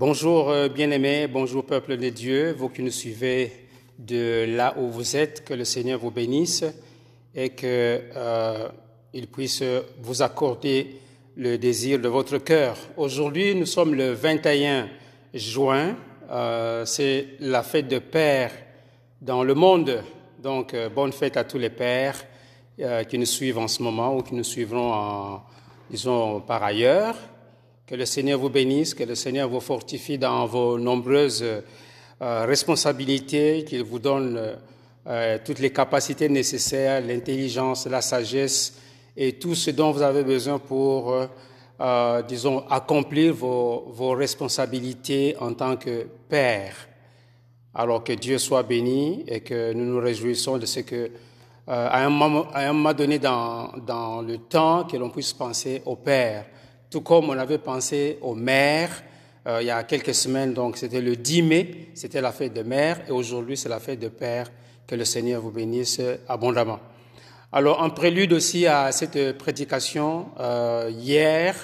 [0.00, 3.50] Bonjour euh, bien-aimés, bonjour peuple de Dieu, vous qui nous suivez
[3.98, 6.64] de là où vous êtes, que le Seigneur vous bénisse
[7.34, 8.68] et qu'il euh,
[9.32, 9.64] puisse
[10.00, 11.00] vous accorder
[11.36, 12.76] le désir de votre cœur.
[12.96, 14.88] Aujourd'hui, nous sommes le 21
[15.34, 15.96] juin,
[16.30, 18.52] euh, c'est la fête de Père
[19.20, 20.04] dans le monde.
[20.40, 22.24] Donc, euh, bonne fête à tous les pères
[23.08, 25.42] qui nous suivent en ce moment ou qui nous suivront, en,
[25.90, 27.16] disons, par ailleurs.
[27.88, 33.64] Que le Seigneur vous bénisse, que le Seigneur vous fortifie dans vos nombreuses euh, responsabilités,
[33.64, 34.58] qu'il vous donne
[35.06, 38.74] euh, toutes les capacités nécessaires, l'intelligence, la sagesse
[39.16, 41.26] et tout ce dont vous avez besoin pour, euh,
[41.80, 46.74] euh, disons, accomplir vos, vos responsabilités en tant que Père.
[47.72, 51.08] Alors que Dieu soit béni et que nous nous réjouissons de ce que, euh,
[51.66, 55.80] à, un moment, à un moment donné dans, dans le temps, que l'on puisse penser
[55.86, 56.44] au Père
[56.90, 59.02] tout comme on avait pensé aux mères
[59.46, 60.52] euh, il y a quelques semaines.
[60.52, 64.00] Donc, c'était le 10 mai, c'était la fête de mère, et aujourd'hui, c'est la fête
[64.00, 64.50] de père.
[64.86, 66.80] Que le Seigneur vous bénisse abondamment.
[67.50, 71.54] Alors, en prélude aussi à cette prédication, euh, hier,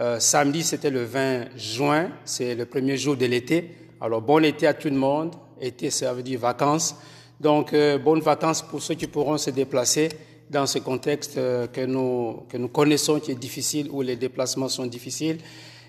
[0.00, 3.76] euh, samedi, c'était le 20 juin, c'est le premier jour de l'été.
[4.00, 5.34] Alors, bon été à tout le monde.
[5.60, 6.96] Été, ça veut dire vacances.
[7.38, 10.08] Donc, euh, bonnes vacances pour ceux qui pourront se déplacer
[10.50, 14.68] dans ce contexte euh, que nous, que nous connaissons qui est difficile, où les déplacements
[14.68, 15.38] sont difficiles.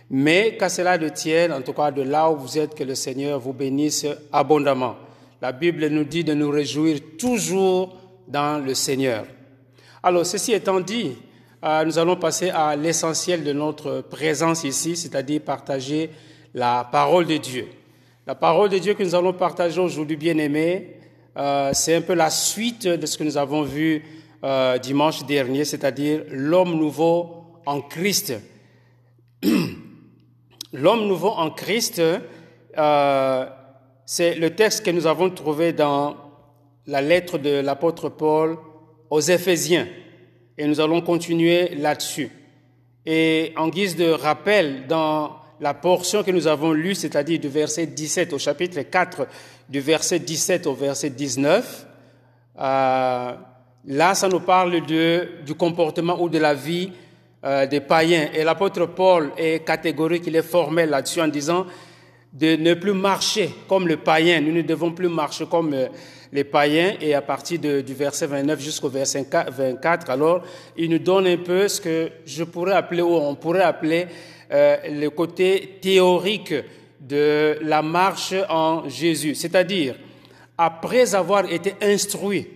[0.09, 2.95] Mais qu'à cela de tienne, en tout cas de là où vous êtes, que le
[2.95, 4.95] Seigneur vous bénisse abondamment.
[5.41, 9.25] La Bible nous dit de nous réjouir toujours dans le Seigneur.
[10.03, 11.13] Alors, ceci étant dit,
[11.63, 16.11] euh, nous allons passer à l'essentiel de notre présence ici, c'est-à-dire partager
[16.53, 17.67] la parole de Dieu.
[18.27, 20.97] La parole de Dieu que nous allons partager aujourd'hui, bien aimés,
[21.37, 24.03] euh, c'est un peu la suite de ce que nous avons vu
[24.43, 28.33] euh, dimanche dernier, c'est-à-dire l'homme nouveau en Christ.
[30.73, 32.01] l'homme nouveau en Christ,
[32.77, 33.45] euh,
[34.05, 36.15] c'est le texte que nous avons trouvé dans
[36.87, 38.57] la lettre de l'apôtre Paul
[39.09, 39.87] aux Éphésiens.
[40.57, 42.29] Et nous allons continuer là-dessus.
[43.05, 47.85] Et en guise de rappel, dans la portion que nous avons lue, c'est-à-dire du verset
[47.85, 49.27] 17 au chapitre 4,
[49.69, 51.87] du verset 17 au verset 19,
[52.59, 53.33] euh,
[53.85, 56.91] Là, ça nous parle de, du comportement ou de la vie
[57.43, 58.29] euh, des païens.
[58.33, 61.65] Et l'apôtre Paul est catégorique, il est formel là-dessus en disant
[62.31, 64.39] de ne plus marcher comme le païen.
[64.39, 65.87] Nous ne devons plus marcher comme euh,
[66.31, 66.93] les païens.
[67.01, 70.43] Et à partir du verset 29 jusqu'au verset 24, alors,
[70.77, 74.05] il nous donne un peu ce que je pourrais appeler, ou on pourrait appeler,
[74.51, 76.53] euh, le côté théorique
[76.99, 79.33] de la marche en Jésus.
[79.33, 79.95] C'est-à-dire,
[80.55, 82.47] après avoir été instruit,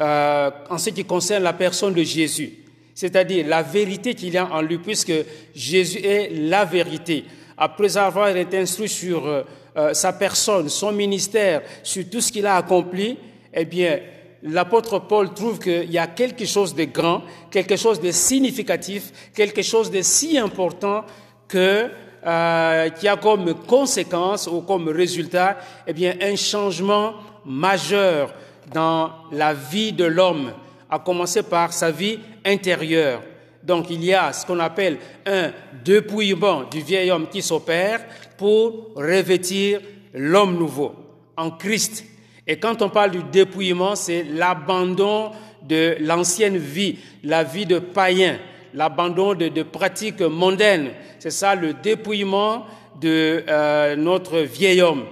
[0.00, 2.52] euh, en ce qui concerne la personne de Jésus,
[2.94, 5.12] c'est-à-dire la vérité qu'il y a en lui, puisque
[5.54, 7.24] Jésus est la vérité.
[7.56, 9.42] Après avoir été instruit sur euh,
[9.76, 13.16] euh, sa personne, son ministère, sur tout ce qu'il a accompli,
[13.52, 14.00] eh bien,
[14.42, 19.62] l'apôtre Paul trouve qu'il y a quelque chose de grand, quelque chose de significatif, quelque
[19.62, 21.04] chose de si important
[21.48, 21.90] que
[22.26, 28.34] euh, qui a comme conséquence ou comme résultat, eh bien, un changement majeur
[28.72, 30.52] dans la vie de l'homme,
[30.90, 33.22] à commencer par sa vie intérieure.
[33.62, 35.50] Donc il y a ce qu'on appelle un
[35.84, 38.00] dépouillement du vieil homme qui s'opère
[38.36, 39.80] pour revêtir
[40.14, 40.94] l'homme nouveau
[41.36, 42.04] en Christ.
[42.46, 48.38] Et quand on parle du dépouillement, c'est l'abandon de l'ancienne vie, la vie de païen,
[48.72, 50.90] l'abandon de, pratiques mondaines.
[51.18, 52.64] C'est ça le dépouillement
[53.00, 55.04] de euh, notre vieil homme.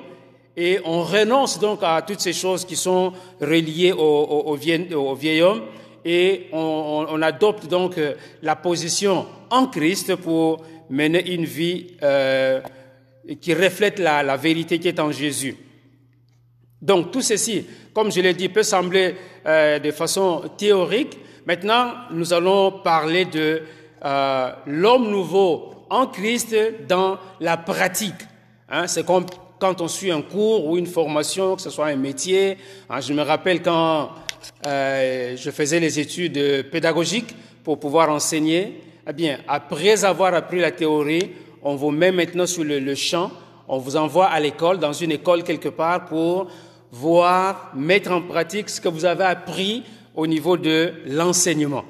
[0.57, 5.63] Et on renonce donc à toutes ces choses qui sont reliées au, vieil, homme
[6.05, 8.01] et on, adopte donc
[8.43, 12.61] la position en Christ pour mener une vie euh,
[13.41, 15.57] qui reflète la, vérité qui est en Jésus.
[16.81, 19.15] Donc tout ceci, comme je l'ai dit, peut sembler
[19.47, 21.19] euh, de façon théorique.
[21.47, 23.63] Maintenant, nous allons parler de
[24.05, 26.57] euh, l'homme nouveau en Christ
[26.89, 28.15] dans la pratique.
[28.69, 29.27] Hein, C'est comme
[29.59, 32.59] quand on suit un cours ou une formation, que ce soit un métier.
[32.91, 34.11] Hein, je me rappelle quand
[34.67, 38.81] euh, je faisais les études pédagogiques pour pouvoir enseigner.
[39.09, 41.31] Eh bien, après avoir appris la théorie,
[41.63, 43.31] on vous met maintenant sur le, le champ,
[43.69, 46.49] on vous envoie à l'école, dans une école quelque part, pour
[46.93, 49.83] voir, mettre en pratique ce que vous avez appris
[50.15, 51.85] au niveau de l'enseignement.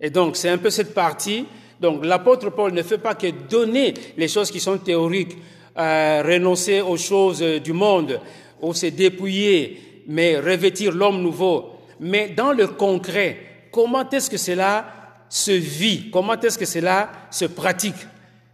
[0.00, 1.46] Et donc, c'est un peu cette partie.
[1.80, 5.36] Donc, l'apôtre Paul ne fait pas que donner les choses qui sont théoriques,
[5.78, 8.20] euh, renoncer aux choses du monde,
[8.60, 11.70] ou se dépouiller, mais revêtir l'homme nouveau.
[12.00, 13.38] Mais dans le concret,
[13.70, 14.86] comment est-ce que cela
[15.28, 16.10] se vit?
[16.10, 17.94] Comment est-ce que cela se pratique?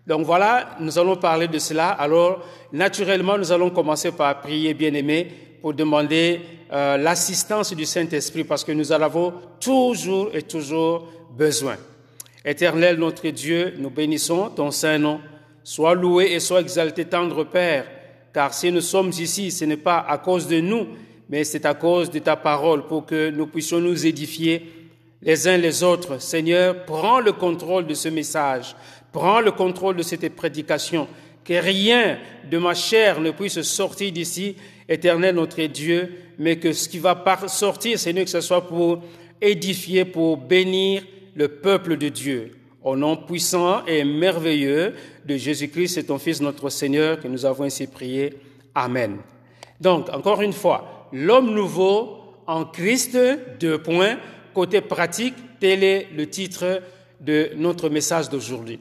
[0.06, 1.90] Donc voilà, nous allons parler de cela.
[1.90, 5.28] Alors, naturellement, nous allons commencer par prier, bien-aimé,
[5.62, 6.40] pour demander
[6.70, 11.76] euh, l'assistance du Saint-Esprit, parce que nous en avons toujours et toujours besoin.
[12.44, 15.20] Éternel notre Dieu, nous bénissons ton saint nom.
[15.64, 17.86] Sois loué et sois exalté, tendre Père,
[18.34, 20.88] car si nous sommes ici, ce n'est pas à cause de nous,
[21.30, 24.70] mais c'est à cause de ta parole pour que nous puissions nous édifier
[25.22, 26.20] les uns les autres.
[26.20, 28.76] Seigneur, prends le contrôle de ce message,
[29.10, 31.08] prends le contrôle de cette prédication,
[31.42, 32.18] que rien
[32.50, 34.56] de ma chair ne puisse sortir d'ici,
[34.86, 39.02] éternel notre Dieu, mais que ce qui va sortir, Seigneur, que ce soit pour
[39.40, 42.50] édifier, pour bénir le peuple de Dieu.
[42.84, 44.94] Au nom puissant et merveilleux
[45.24, 48.34] de Jésus-Christ et ton Fils notre Seigneur, que nous avons ainsi prié.
[48.74, 49.16] Amen.
[49.80, 53.18] Donc, encore une fois, l'homme nouveau en Christ,
[53.58, 54.18] deux points,
[54.52, 56.82] côté pratique, tel est le titre
[57.20, 58.78] de notre message d'aujourd'hui.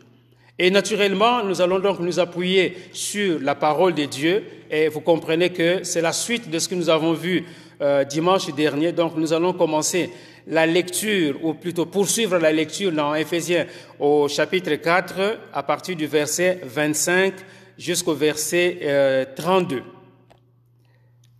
[0.60, 5.50] Et naturellement, nous allons donc nous appuyer sur la parole de Dieu et vous comprenez
[5.50, 7.46] que c'est la suite de ce que nous avons vu
[7.82, 8.92] euh, dimanche dernier.
[8.92, 10.12] Donc nous allons commencer
[10.48, 13.66] la lecture, ou plutôt poursuivre la lecture dans Éphésiens
[14.00, 17.34] au chapitre 4 à partir du verset 25
[17.78, 19.76] jusqu'au verset 32.
[19.78, 19.82] Euh,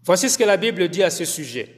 [0.06, 1.70] Voici ce que la Bible dit à ce sujet.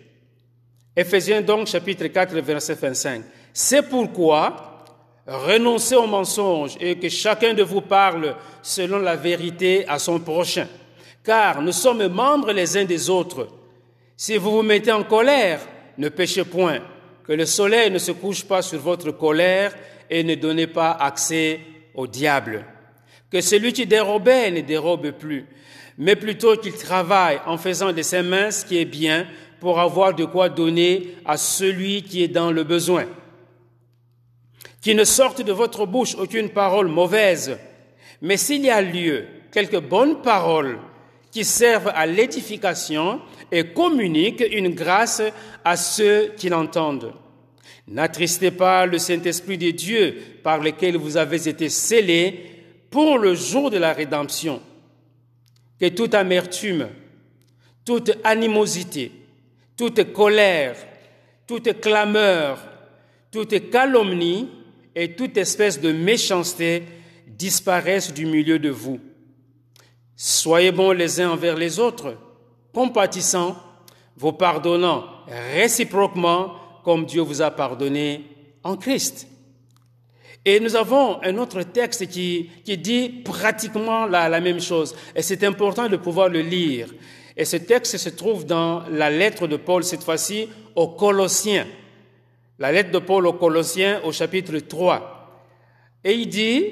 [0.95, 3.23] Éphésiens donc chapitre 4 verset 25.
[3.53, 4.83] C'est pourquoi
[5.27, 10.67] renoncez au mensonge et que chacun de vous parle selon la vérité à son prochain.
[11.23, 13.47] Car nous sommes membres les uns des autres.
[14.17, 15.59] Si vous vous mettez en colère,
[15.97, 16.79] ne péchez point.
[17.27, 19.75] Que le soleil ne se couche pas sur votre colère
[20.09, 21.59] et ne donnez pas accès
[21.93, 22.65] au diable.
[23.29, 25.45] Que celui qui dérobait ne dérobe plus,
[25.97, 29.27] mais plutôt qu'il travaille en faisant de ses mains ce qui est bien
[29.59, 33.05] pour avoir de quoi donner à celui qui est dans le besoin.
[34.81, 37.57] Qu'il ne sorte de votre bouche aucune parole mauvaise,
[38.21, 40.77] mais s'il y a lieu, quelques bonnes paroles
[41.31, 43.19] qui servent à l'édification
[43.51, 45.21] et communiquent une grâce
[45.63, 47.13] à ceux qui l'entendent.
[47.87, 52.45] N'attristez pas le Saint-Esprit de Dieu par lequel vous avez été scellés
[52.89, 54.61] pour le jour de la rédemption.
[55.79, 56.87] Que toute amertume,
[57.83, 59.11] toute animosité,
[59.77, 60.75] toute colère,
[61.45, 62.59] toute clameur,
[63.31, 64.49] toute calomnie
[64.95, 66.83] et toute espèce de méchanceté
[67.27, 68.99] disparaissent du milieu de vous.
[70.15, 72.17] Soyez bons les uns envers les autres,
[72.75, 73.55] compatissants,
[74.17, 75.05] vous pardonnant
[75.55, 78.25] réciproquement comme Dieu vous a pardonné
[78.63, 79.27] en Christ.
[80.43, 84.95] Et nous avons un autre texte qui, qui dit pratiquement la, la même chose.
[85.15, 86.93] Et c'est important de pouvoir le lire.
[87.35, 91.65] Et ce texte se trouve dans la lettre de Paul, cette fois-ci aux Colossiens.
[92.59, 95.49] La lettre de Paul aux Colossiens au chapitre 3.
[96.03, 96.63] Et il dit,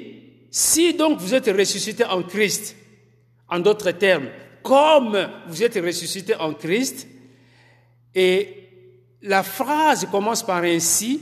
[0.50, 2.76] si donc vous êtes ressuscité en Christ,
[3.48, 4.28] en d'autres termes,
[4.64, 7.06] comme vous êtes ressuscité en Christ,
[8.14, 8.48] et
[9.22, 11.20] la phrase commence par ainsi,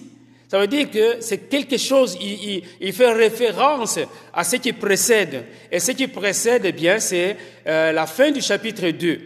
[0.48, 3.98] ça veut dire que c'est quelque chose, il, fait référence
[4.32, 5.46] à ce qui précède.
[5.70, 7.36] Et ce qui précède, eh bien, c'est
[7.66, 9.20] euh, la fin du chapitre 2.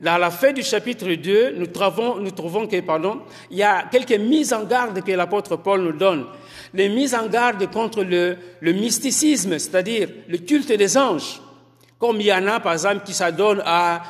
[0.00, 3.20] Dans la fin du chapitre 2, nous trouvons, nous trouvons que, pardon,
[3.50, 6.24] il y a quelques mises en garde que l'apôtre Paul nous donne.
[6.74, 11.40] Les mises en garde contre le mysticisme, c'est-à-dire le culte des anges.
[12.02, 14.02] Comme il y en a, par exemple, qui s'adonnent à,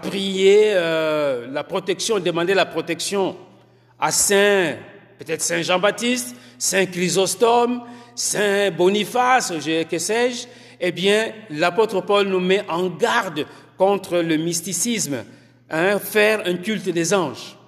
[0.00, 3.36] prier euh, la protection, demander la protection
[4.00, 4.76] à Saint,
[5.18, 7.82] peut-être Saint Jean-Baptiste, Saint Chrysostome,
[8.14, 9.52] Saint Boniface,
[9.90, 10.46] que sais-je,
[10.80, 13.44] eh bien, l'apôtre Paul nous met en garde
[13.76, 15.22] contre le mysticisme,
[15.68, 17.58] hein, faire un culte des anges.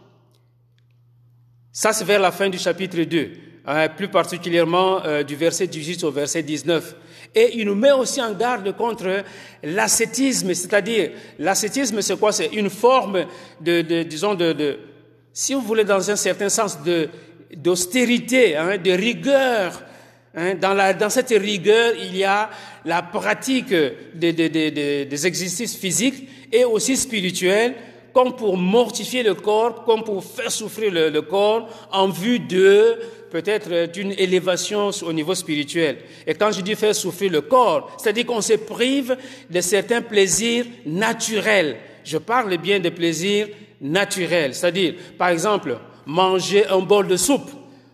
[1.70, 3.30] Ça, c'est vers la fin du chapitre 2,
[3.66, 6.94] hein, plus particulièrement euh, du verset 18 au verset 19.
[7.34, 9.22] Et il nous met aussi en garde contre
[9.62, 12.32] l'ascétisme, c'est-à-dire, l'ascétisme, c'est quoi?
[12.32, 13.26] C'est une forme
[13.60, 14.78] de, de disons, de, de,
[15.32, 17.08] si vous voulez, dans un certain sens, de,
[17.54, 19.82] d'austérité, hein, de rigueur.
[20.34, 22.50] Hein, dans, la, dans cette rigueur, il y a
[22.84, 23.74] la pratique
[24.14, 24.70] des, des, des,
[25.04, 27.74] des exercices physiques et aussi spirituels,
[28.12, 32.98] comme pour mortifier le corps, comme pour faire souffrir le, le corps, en vue de
[33.36, 35.98] peut-être d'une élévation au niveau spirituel.
[36.26, 39.14] Et quand je dis faire souffrir le corps, c'est-à-dire qu'on se prive
[39.50, 41.76] de certains plaisirs naturels.
[42.02, 45.76] Je parle bien de plaisirs naturels, c'est-à-dire, par exemple,
[46.06, 47.50] manger un bol de soupe.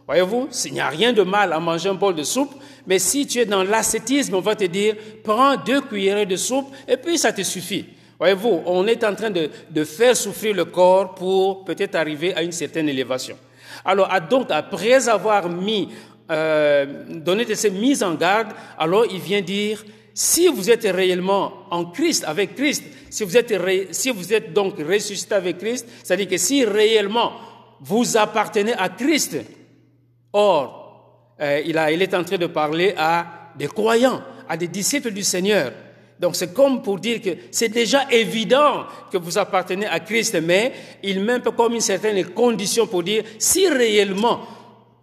[0.07, 2.55] Voyez-vous, il n'y a rien de mal à manger un bol de soupe,
[2.87, 4.95] mais si tu es dans l'ascétisme, on va te dire,
[5.25, 7.87] prends deux cuillerées de soupe et puis ça te suffit.
[8.17, 12.45] Voyez-vous, on est en train de, de faire souffrir le corps pour peut-être arriver à
[12.45, 13.37] une certaine élévation.
[13.85, 15.89] Alors, donc, après avoir mis,
[16.31, 19.85] euh, donné de ces mises en garde, alors il vient dire,
[20.15, 24.79] si vous êtes réellement en Christ, avec Christ, si vous êtes, si vous êtes donc
[24.79, 27.33] ressuscité avec Christ, c'est-à-dire que si réellement
[27.81, 29.39] vous appartenez à Christ,
[30.33, 35.23] or, euh, il, est en train de parler à des croyants, à des disciples du
[35.23, 35.73] Seigneur.
[36.23, 40.73] Donc c'est comme pour dire que c'est déjà évident que vous appartenez à Christ, mais
[41.03, 44.43] il met comme une certaine condition pour dire si réellement,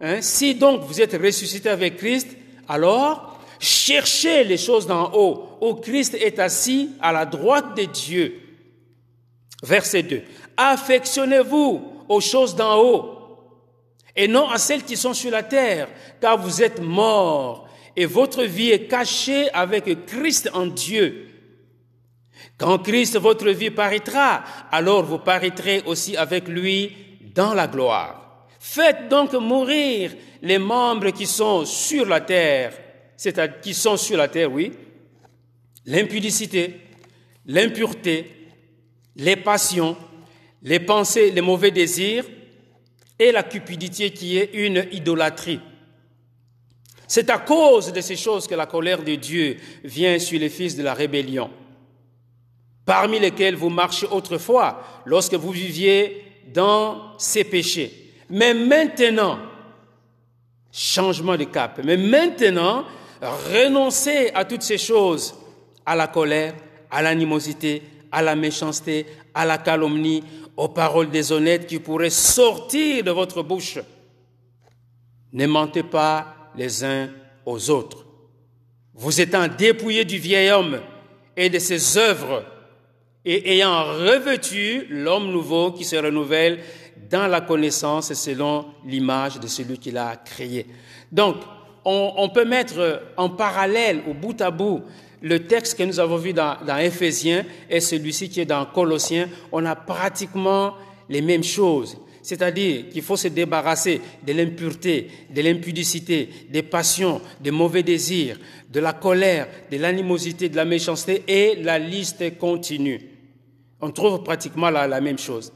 [0.00, 2.28] hein, si donc vous êtes ressuscité avec Christ,
[2.66, 8.40] alors cherchez les choses d'en haut, où Christ est assis à la droite de Dieu.
[9.62, 10.22] Verset 2.
[10.56, 13.16] Affectionnez-vous aux choses d'en haut
[14.16, 17.68] et non à celles qui sont sur la terre, car vous êtes morts
[18.00, 21.26] et votre vie est cachée avec Christ en Dieu.
[22.56, 26.96] Quand Christ, votre vie, paraîtra, alors vous paraîtrez aussi avec lui
[27.34, 28.46] dans la gloire.
[28.58, 32.72] Faites donc mourir les membres qui sont sur la terre,
[33.18, 34.72] c'est-à-dire qui sont sur la terre, oui,
[35.84, 36.80] l'impudicité,
[37.44, 38.30] l'impureté,
[39.16, 39.94] les passions,
[40.62, 42.24] les pensées, les mauvais désirs
[43.18, 45.60] et la cupidité qui est une idolâtrie.
[47.10, 50.76] C'est à cause de ces choses que la colère de Dieu vient sur les fils
[50.76, 51.50] de la rébellion,
[52.86, 56.22] parmi lesquels vous marchez autrefois lorsque vous viviez
[56.54, 58.12] dans ces péchés.
[58.28, 59.40] Mais maintenant,
[60.70, 62.84] changement de cap, mais maintenant,
[63.20, 65.34] renoncez à toutes ces choses,
[65.84, 66.54] à la colère,
[66.92, 70.22] à l'animosité, à la méchanceté, à la calomnie,
[70.56, 73.80] aux paroles déshonnêtes qui pourraient sortir de votre bouche.
[75.32, 77.10] Ne mentez pas les uns
[77.46, 78.06] aux autres.
[78.94, 80.80] Vous étant dépouillés du vieil homme
[81.36, 82.44] et de ses œuvres,
[83.24, 86.60] et ayant revêtu l'homme nouveau qui se renouvelle
[87.10, 90.66] dans la connaissance selon l'image de celui qui l'a créé.
[91.12, 91.36] Donc,
[91.84, 94.82] on, peut mettre en parallèle, au bout à bout,
[95.22, 99.28] le texte que nous avons vu dans, dans Éphésiens et celui-ci qui est dans Colossiens.
[99.50, 100.74] On a pratiquement
[101.08, 101.98] les mêmes choses.
[102.22, 108.80] C'est-à-dire qu'il faut se débarrasser de l'impureté, de l'impudicité, des passions, des mauvais désirs, de
[108.80, 113.00] la colère, de l'animosité, de la méchanceté, et la liste continue.
[113.80, 115.52] On trouve pratiquement la, même chose.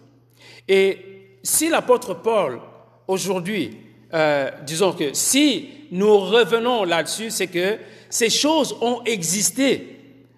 [0.67, 0.99] Et
[1.43, 2.61] si l'apôtre Paul,
[3.07, 3.77] aujourd'hui,
[4.15, 7.77] euh, disons que si nous revenons là-dessus, c'est que
[8.09, 9.94] ces choses ont existé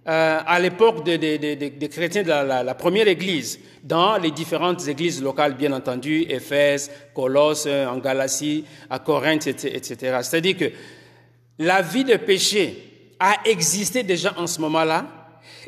[0.09, 5.73] euh, à l'époque des chrétiens de la, première Église, dans les différentes églises locales, bien
[5.73, 10.19] entendu, Éphèse, Colosse, en Galatie, à Corinthe, etc.
[10.23, 10.71] C'est-à-dire que
[11.59, 15.07] la vie de péché a existé déjà en ce moment-là,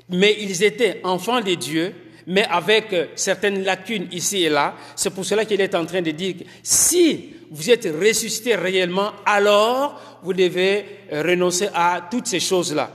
[0.08, 1.94] mais ils étaient enfants de Dieu,
[2.26, 4.74] mais avec certaines lacunes ici et là.
[4.94, 9.12] C'est pour cela qu'il est en train de dire que si vous êtes ressuscité réellement,
[9.24, 12.90] alors vous devez renoncer à toutes ces choses-là.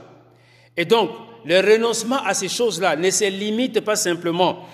[0.76, 1.10] Et donc,
[1.46, 4.66] le renoncement à ces choses-là ne se limite pas simplement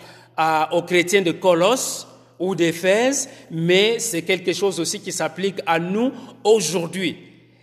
[0.72, 2.06] aux chrétiens de Colosse
[2.38, 6.12] ou d'Éphèse, mais c'est quelque chose aussi qui s'applique à nous
[6.44, 7.16] aujourd'hui.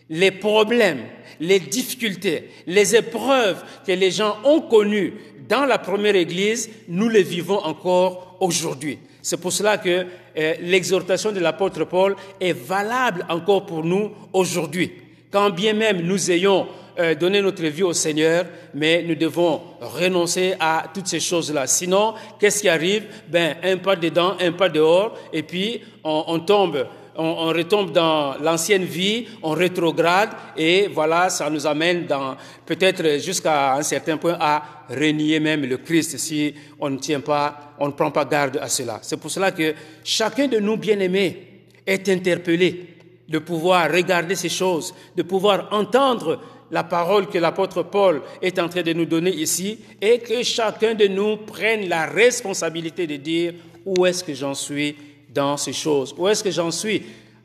[0.10, 1.02] Les problèmes,
[1.40, 5.14] les difficultés, les épreuves que les gens ont connues
[5.50, 9.00] dans la première Église, nous les vivons encore aujourd'hui.
[9.22, 10.06] C'est pour cela que
[10.38, 14.92] euh, l'exhortation de l'apôtre Paul est valable encore pour nous aujourd'hui.
[15.32, 16.68] Quand bien même nous ayons
[17.00, 21.68] euh, donner notre vie au Seigneur, mais nous devons renoncer à toutes ces choses-là.
[21.68, 23.06] Sinon, qu'est-ce qui arrive?
[23.27, 28.84] Ben, un pas dedans, un pas dehors, et puis on, tombe on, retombe dans l'ancienne
[28.84, 32.36] vie, on rétrograde et voilà, ça nous amène dans
[32.66, 37.74] peut-être jusqu'à un certain point à renier même le Christ si on ne tient pas,
[37.80, 39.00] on ne prend pas garde à cela.
[39.01, 39.74] C'est pour cela que
[40.04, 42.96] chacun de nous bien-aimés est interpellé
[43.27, 46.39] de pouvoir regarder ces choses, de pouvoir entendre
[46.71, 50.93] la parole que l'apôtre Paul est en train de nous donner ici et que chacun
[50.93, 53.53] de nous prenne la responsabilité de dire
[53.86, 54.95] où est-ce que j'en suis
[55.33, 57.03] dans ces choses, où est-ce que j'en suis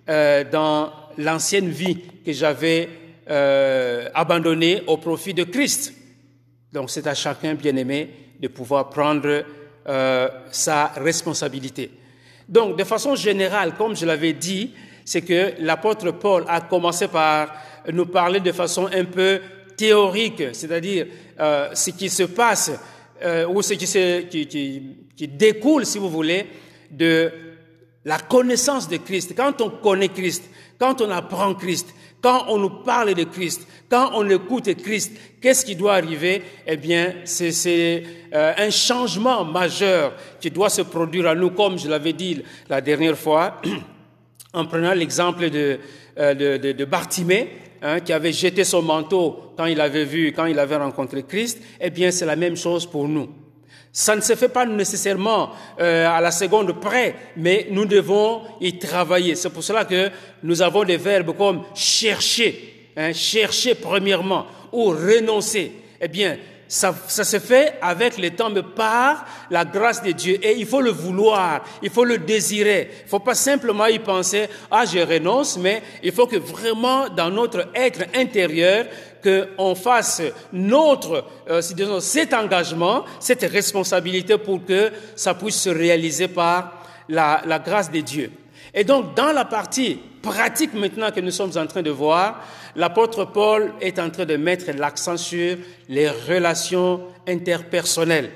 [0.09, 2.89] euh, dans l'ancienne vie que j'avais
[3.31, 5.95] euh, abandonnée au profit de Christ?
[6.73, 8.11] Donc c'est à chacun, bien aimé,
[8.41, 9.45] de pouvoir prendre
[9.89, 11.91] euh, sa responsabilité.
[12.49, 14.73] Donc de façon générale, comme je l'avais dit,
[15.05, 17.55] c'est que l'apôtre Paul a commencé par
[17.91, 19.41] nous parler de façon un peu
[19.77, 21.07] théorique, c'est-à-dire
[21.41, 22.73] euh, ce qui se passe
[23.25, 24.83] euh, ou ce qui, se, qui, qui,
[25.17, 26.47] qui, découle, si vous voulez,
[26.91, 27.31] de
[28.05, 29.35] la connaissance de Christ.
[29.37, 30.45] Quand on connaît Christ,
[30.79, 35.65] quand on apprend Christ, quand on nous parle de Christ, quand on écoute Christ, qu'est-ce
[35.65, 36.43] qui doit arriver?
[36.67, 41.89] Eh bien, c'est euh, un changement majeur qui doit se produire à nous, comme je
[41.89, 43.61] l'avais dit la dernière fois,
[44.55, 45.79] en prenant l'exemple de,
[46.19, 47.51] euh, de, de, de Bartimée
[47.83, 51.61] hein, qui avait jeté son manteau quand il avait vu, quand il avait rencontré Christ,
[51.81, 53.29] eh bien c'est la même chose pour nous.
[53.95, 58.79] Ça ne se fait pas nécessairement euh, à la seconde près, mais nous devons y
[58.79, 59.35] travailler.
[59.35, 60.09] C'est pour cela que
[60.43, 65.73] nous avons des verbes comme chercher, hein, chercher premièrement, ou renoncer.
[66.01, 66.39] Eh bien,
[66.73, 70.39] ça, se fait avec le temps, mais par la grâce de Dieu.
[70.43, 72.89] Et il faut le vouloir, il faut le désirer.
[73.01, 77.11] Il ne faut pas simplement y penser, ah, je renonce, mais il faut que vraiment
[77.11, 78.87] dans notre être intérieur,
[79.23, 81.61] qu'on fasse notre, euh,
[82.01, 88.33] cet engagement, cette responsabilité pour que ça puisse se réaliser par la grâce de Dieu.
[88.75, 92.43] Et donc, dans la partie pratique maintenant que nous sommes en train de voir,
[92.77, 95.57] l'apôtre Paul est en train de mettre l'accent sur
[95.89, 98.31] les relations interpersonnelles.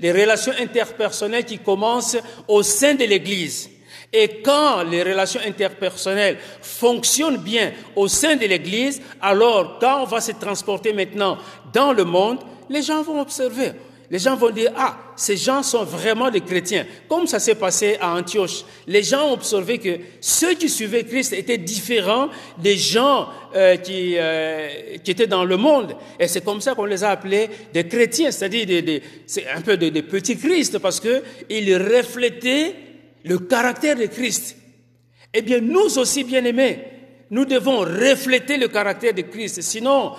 [0.00, 2.16] Les relations interpersonnelles qui commencent
[2.48, 3.68] au sein de l'Église.
[4.12, 10.20] Et quand les relations interpersonnelles fonctionnent bien au sein de l'Église, alors quand on va
[10.20, 11.38] se transporter maintenant
[11.72, 13.72] dans le monde, les gens vont observer.
[14.12, 16.84] Les gens vont dire, ah, ces gens sont vraiment des chrétiens.
[17.08, 18.62] Comme ça s'est passé à Antioche.
[18.86, 22.28] Les gens ont observé que ceux qui suivaient Christ étaient différents
[22.58, 23.26] des gens
[23.56, 25.96] euh, qui, euh, qui étaient dans le monde.
[26.20, 29.00] Et c'est comme ça qu'on les a appelés des chrétiens, c'est-à-dire
[29.56, 32.74] un peu des, petits Christ, parce qu'ils reflétaient
[33.24, 34.58] le caractère de Christ.
[35.32, 36.80] Eh bien, nous aussi, bien-aimés,
[37.30, 39.62] nous devons refléter le caractère de Christ.
[39.62, 40.12] Sinon,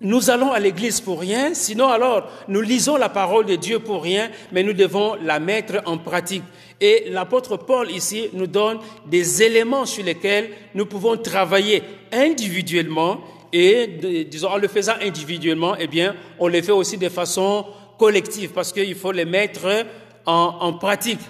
[0.00, 4.02] nous allons à l'église pour rien, sinon alors nous lisons la parole de Dieu pour
[4.02, 6.42] rien, mais nous devons la mettre en pratique.
[6.80, 11.82] Et l'apôtre Paul ici nous donne des éléments sur lesquels nous pouvons travailler
[12.12, 13.20] individuellement
[13.56, 13.86] et,
[14.28, 17.64] disons, en le faisant individuellement, eh bien, on le fait aussi de façon
[17.96, 19.86] collective parce qu'il faut les mettre
[20.26, 21.20] en, pratique.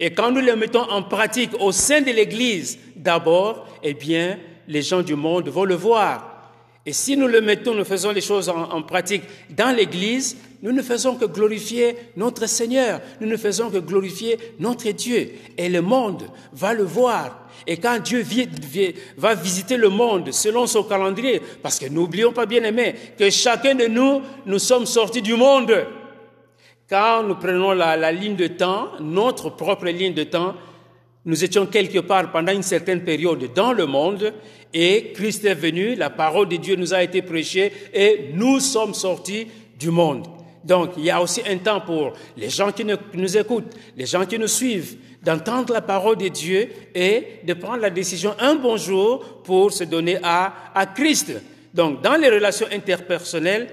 [0.00, 4.82] Et quand nous les mettons en pratique au sein de l'Église, d'abord, eh bien, les
[4.82, 6.37] gens du monde vont le voir.
[6.86, 10.82] Et si nous le mettons, nous faisons les choses en, pratique dans l'Église, nous ne
[10.82, 15.32] faisons que glorifier notre Seigneur, nous ne faisons que glorifier notre Dieu.
[15.56, 17.48] Et le monde va le voir.
[17.66, 18.24] Et quand Dieu
[19.16, 23.74] va visiter le monde selon son calendrier, parce que n'oublions pas bien aimé, que chacun
[23.74, 25.86] de nous, nous sommes sortis du monde.
[26.88, 30.54] Quand nous prenons la, la ligne de temps, notre propre ligne de temps,
[31.28, 34.32] nous étions quelque part pendant une certaine période dans le monde
[34.72, 38.94] et Christ est venu, la parole de Dieu nous a été prêchée et nous sommes
[38.94, 39.46] sortis
[39.78, 40.26] du monde.
[40.64, 44.24] Donc, il y a aussi un temps pour les gens qui nous écoutent, les gens
[44.24, 48.78] qui nous suivent, d'entendre la parole de Dieu et de prendre la décision un bon
[48.78, 51.32] jour pour se donner à, à Christ.
[51.74, 53.68] Donc, dans les relations interpersonnelles,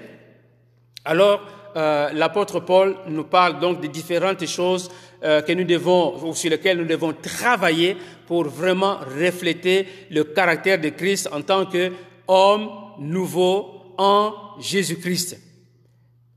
[1.06, 1.40] alors,
[1.76, 4.90] euh, l'apôtre Paul nous parle donc de différentes choses
[5.22, 10.80] euh, que nous devons, ou sur lesquelles nous devons travailler pour vraiment refléter le caractère
[10.80, 15.38] de Christ en tant qu'homme nouveau en Jésus-Christ.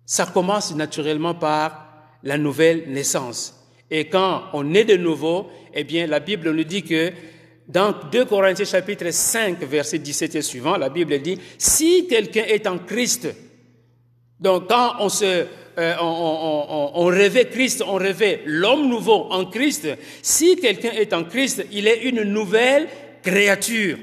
[0.06, 1.88] Ça commence naturellement par
[2.24, 3.56] la nouvelle naissance.
[3.90, 7.12] Et quand on est de nouveau, eh bien, la Bible nous dit que
[7.68, 12.68] dans 2 Corinthiens chapitre 5, verset 17 et suivant, la Bible dit, si quelqu'un est
[12.68, 13.30] en Christ,
[14.40, 15.46] donc quand on se,
[15.78, 19.88] euh, on, on, rêvait Christ, on rêvait l'homme nouveau en Christ.
[20.22, 22.88] Si quelqu'un est en Christ, il est une nouvelle
[23.22, 23.98] créature.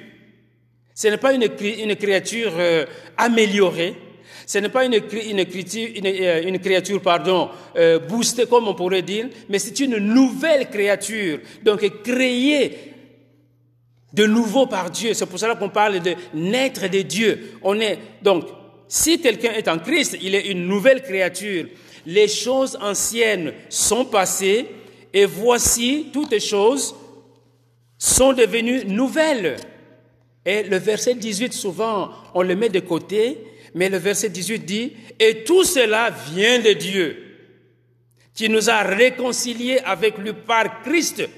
[0.95, 1.49] Ce n'est pas une,
[1.97, 3.95] créature euh, améliorée.
[4.47, 5.47] Ce n'est pas une, une,
[6.07, 7.51] euh, une, créature, pardon,
[8.09, 11.41] boostée comme on pourrait dire, mais c'est une nouvelle créature.
[11.63, 12.95] Donc créée
[14.13, 15.13] de nouveau par Dieu.
[15.13, 17.59] C'est pour cela qu'on parle de naître de Dieu.
[17.63, 18.45] On est donc
[18.89, 21.67] si quelqu'un est en Christ, il est une nouvelle créature.
[22.07, 24.67] Les choses anciennes sont passées
[25.13, 26.95] et voici toutes choses
[27.99, 29.57] sont devenues nouvelles.
[30.45, 33.39] Et le verset 18, souvent, on le met de côté,
[33.75, 37.17] mais le verset 18 dit, et tout cela vient de Dieu,
[38.35, 41.29] qui nous a réconciliés avec lui par Christ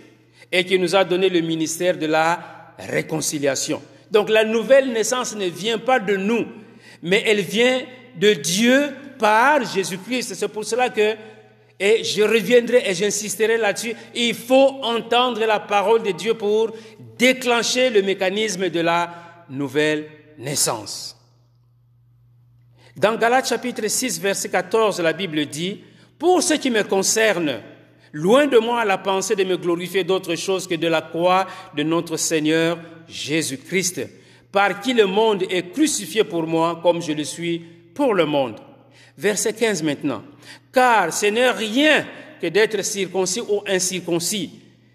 [0.52, 3.80] et qui nous a donné le ministère de la réconciliation.
[4.10, 6.46] Donc la nouvelle naissance ne vient pas de nous,
[7.02, 7.82] mais elle vient
[8.16, 10.34] de Dieu par Jésus-Christ.
[10.34, 11.14] C'est pour cela que,
[11.80, 16.72] et je reviendrai et j'insisterai là-dessus, il faut entendre la parole de Dieu pour
[17.16, 20.08] déclencher le mécanisme de la nouvelle
[20.38, 21.16] naissance.
[22.96, 25.80] Dans Galates chapitre 6, verset 14, la Bible dit,
[26.18, 27.60] Pour ce qui me concerne,
[28.12, 31.84] loin de moi la pensée de me glorifier d'autre chose que de la croix de
[31.84, 34.00] notre Seigneur Jésus-Christ
[34.58, 37.62] par qui le monde est crucifié pour moi comme je le suis
[37.94, 38.56] pour le monde.
[39.16, 40.24] Verset 15 maintenant.
[40.72, 42.04] Car ce n'est rien
[42.42, 44.50] que d'être circoncis ou incirconcis.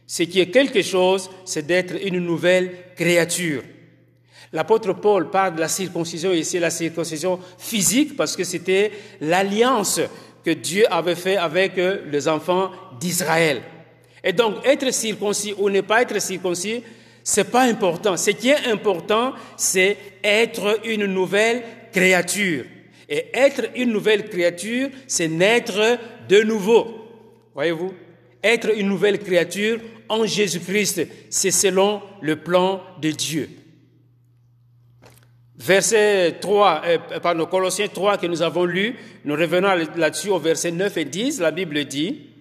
[0.06, 3.63] Ce qui est quelque chose, c'est d'être une nouvelle créature.
[4.52, 10.02] L'apôtre Paul parle de la circoncision ici, la circoncision physique, parce que c'était l'alliance
[10.43, 13.62] que Dieu avait fait avec euh, les enfants d'Israël.
[14.26, 16.84] Et donc, être circoncis ou ne pas être circoncis,
[17.23, 18.17] c'est pas important.
[18.17, 22.65] Ce qui est important, c'est être une nouvelle créature.
[23.07, 26.88] Et être une nouvelle créature, c'est naître de nouveau.
[27.53, 27.93] Voyez-vous?
[28.43, 33.49] Être une nouvelle créature en Jésus-Christ, c'est selon le plan de Dieu.
[35.55, 40.71] Verset 3, euh, pardon, Colossiens 3 que nous avons lu, nous revenons là-dessus au verset
[40.71, 42.31] 9 et 10, la Bible dit,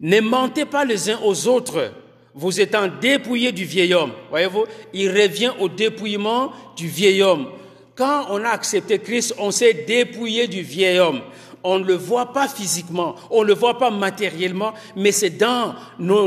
[0.00, 1.92] Ne mentez pas les uns aux autres,
[2.40, 4.12] vous étant dépouillés du vieil homme.
[4.30, 7.48] Voyez-vous, il revient au dépouillement du vieil homme.
[7.94, 11.20] Quand on a accepté Christ, on s'est dépouillé du vieil homme
[11.62, 15.74] on ne le voit pas physiquement, on ne le voit pas matériellement, mais c'est dans
[15.98, 16.26] nos,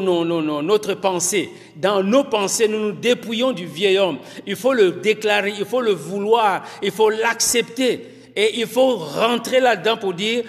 [0.62, 1.50] notre pensée.
[1.76, 4.20] Dans nos pensées, nous nous dépouillons du vieil homme.
[4.46, 8.10] Il faut le déclarer, il faut le vouloir, il faut l'accepter.
[8.36, 10.44] Et il faut rentrer là-dedans pour dire,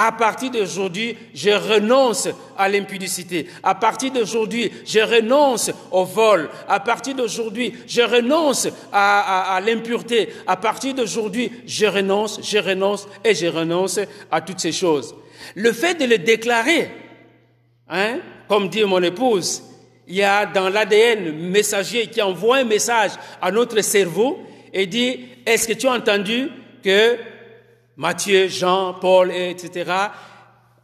[0.00, 3.48] à partir d'aujourd'hui, je renonce à l'impudicité.
[3.64, 6.48] À partir d'aujourd'hui, je renonce au vol.
[6.68, 10.28] À partir d'aujourd'hui, je renonce à, l'impureté.
[10.46, 13.98] À partir d'aujourd'hui, je renonce, je renonce et je renonce
[14.30, 15.16] à toutes ces choses.
[15.56, 16.92] Le fait de le déclarer,
[17.88, 19.64] hein, comme dit mon épouse,
[20.06, 23.10] il y a dans l'ADN messager qui envoie un message
[23.42, 24.38] à notre cerveau
[24.72, 26.50] et dit, est-ce que tu as entendu
[26.84, 27.16] que
[27.98, 29.90] Matthieu, Jean, Paul, etc.,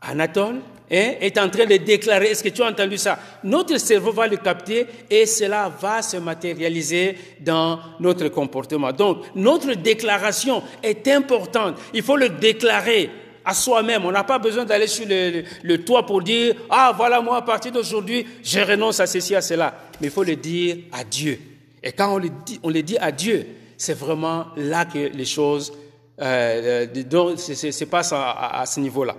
[0.03, 0.57] Anatole,
[0.91, 3.19] hein, est en train de déclarer, est-ce que tu as entendu ça?
[3.45, 8.93] Notre cerveau va le capter et cela va se matérialiser dans notre comportement.
[8.93, 11.77] Donc, notre déclaration est importante.
[11.95, 13.09] Il faut le déclarer
[13.45, 14.05] à soi-même.
[14.05, 17.71] On n'a pas besoin d'aller sur le, toit pour dire, ah voilà, moi, à partir
[17.71, 19.73] d'aujourd'hui, je renonce à ceci, à cela.
[20.01, 21.39] Mais il faut le dire à Dieu.
[21.81, 23.47] Et quand on le dit, on le dit à Dieu,
[23.77, 25.73] c'est vraiment là que les choses
[26.21, 29.17] euh, donc, c'est pas à, à ce niveau-là.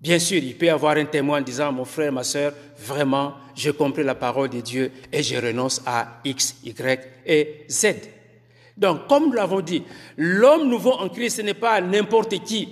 [0.00, 3.72] Bien sûr, il peut y avoir un témoin disant, mon frère, ma soeur, vraiment, j'ai
[3.72, 7.86] compris la parole de Dieu et je renonce à X, Y et Z.
[8.76, 9.82] Donc, comme nous l'avons dit,
[10.16, 12.68] l'homme nouveau en Christ, ce n'est pas n'importe qui.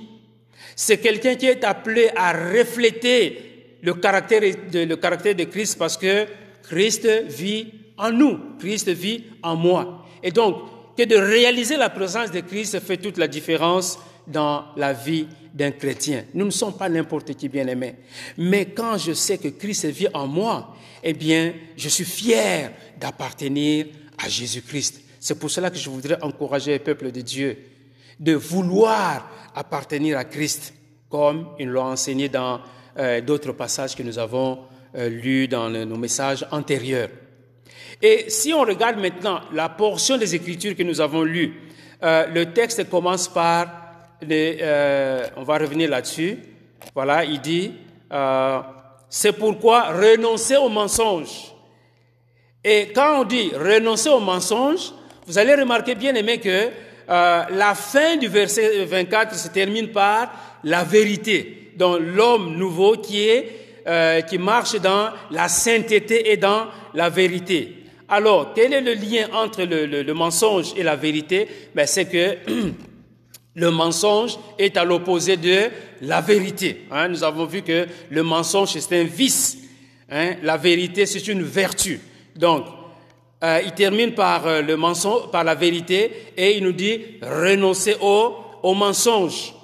[0.75, 5.97] C'est quelqu'un qui est appelé à refléter le caractère de, le caractère de Christ parce
[5.97, 6.27] que
[6.63, 10.05] Christ vit en nous, Christ vit en moi.
[10.23, 10.57] Et donc,
[10.97, 15.71] que de réaliser la présence de Christ fait toute la différence dans la vie d'un
[15.71, 16.25] chrétien.
[16.35, 17.97] Nous ne sommes pas n'importe qui, bien aimé.
[18.39, 23.87] Mais quand je sais que Christ vit en moi, eh bien, je suis fier d'appartenir
[24.19, 25.01] à Jésus-Christ.
[25.19, 27.59] C'est pour cela que je voudrais encourager le peuple de Dieu
[28.19, 30.75] de vouloir appartenir à Christ,
[31.09, 32.61] comme il l'a enseigné dans
[32.99, 34.61] euh, d'autres passages que nous avons
[34.95, 37.09] euh, lus dans nos messages antérieurs.
[38.03, 41.55] Et si on regarde maintenant la portion des Écritures que nous avons lues,
[42.03, 43.69] euh, le texte commence par,
[44.29, 46.37] euh, on va revenir là-dessus,
[46.97, 47.73] voilà, il dit,
[48.13, 48.59] euh,
[49.09, 51.53] c'est pourquoi renoncer au mensonge.
[52.65, 54.93] Et quand on dit renoncer au mensonge,
[55.29, 56.71] vous allez remarquer bien aimé que
[57.09, 60.33] la fin du verset 24 se termine par
[60.65, 67.11] la vérité, donc l'homme nouveau qui est, qui marche dans la sainteté et dans la
[67.11, 67.82] vérité.
[68.13, 71.49] Alors, quel est le lien entre le, mensonge et la vérité?
[71.75, 72.37] Ben, C'est que
[73.55, 75.71] le mensonge est à l'opposé de
[76.03, 76.83] la vérité.
[76.91, 77.09] Hein.
[77.09, 79.57] Nous avons vu que le mensonge, c'est un vice.
[80.11, 80.35] Hein.
[80.43, 82.01] La vérité, c'est une vertu.
[82.37, 82.67] Donc,
[83.43, 87.97] euh, il termine par euh, le mensonge, par la vérité, et il nous dit renoncer
[88.03, 89.55] au, mensonge.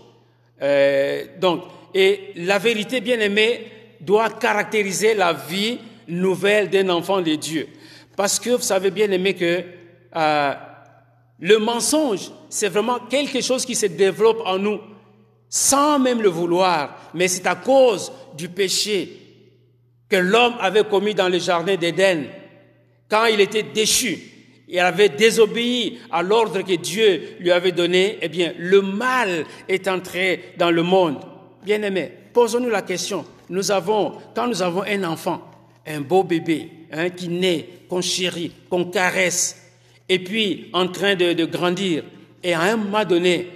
[0.63, 3.67] Euh, donc, et la vérité, bien aimée,
[4.01, 5.77] doit caractériser la vie
[6.09, 7.69] nouvelle d'un enfant de Dieu.
[8.19, 9.63] Parce que vous savez bien aimé que
[10.17, 10.55] euh,
[11.39, 14.81] le mensonge, c'est vraiment quelque chose qui se développe en nous
[15.49, 19.21] sans même le vouloir, mais c'est à cause du péché
[20.09, 22.25] que l'homme avait commis dans le jardin d'Éden.
[23.09, 24.19] Quand il était déchu,
[24.67, 29.87] il avait désobéi à l'ordre que Dieu lui avait donné, eh bien, le mal est
[29.87, 31.19] entré dans le monde.
[31.65, 33.25] Bien aimé, posons-nous la question.
[33.49, 35.41] Nous avons, quand nous avons un enfant,
[35.89, 39.57] un beau bébé, hein, qui naît, qu'on chérit, qu'on caresse,
[40.09, 42.05] et puis en train de, grandir.
[42.43, 43.49] Et à un moment donné,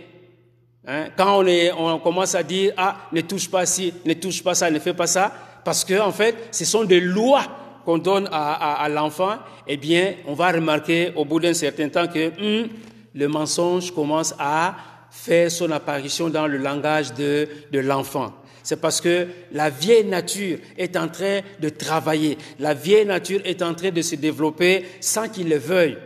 [0.86, 1.44] hein, quand
[1.76, 4.94] on, commence à dire, ah, ne touche pas ci, ne touche pas ça, ne fais
[4.94, 5.32] pas ça,
[5.64, 7.44] parce que en fait, ce sont des lois
[7.84, 12.28] qu'on donne à, l'enfant, eh bien, on va remarquer au bout d'un certain temps que
[12.40, 12.68] hum,
[13.14, 14.76] le mensonge commence à
[15.10, 18.32] faire son apparition dans le langage de l'enfant.
[18.62, 22.38] C'est parce que la vieille nature est en train de travailler.
[22.60, 25.98] La vieille nature est en train de se développer sans qu'il le veuille.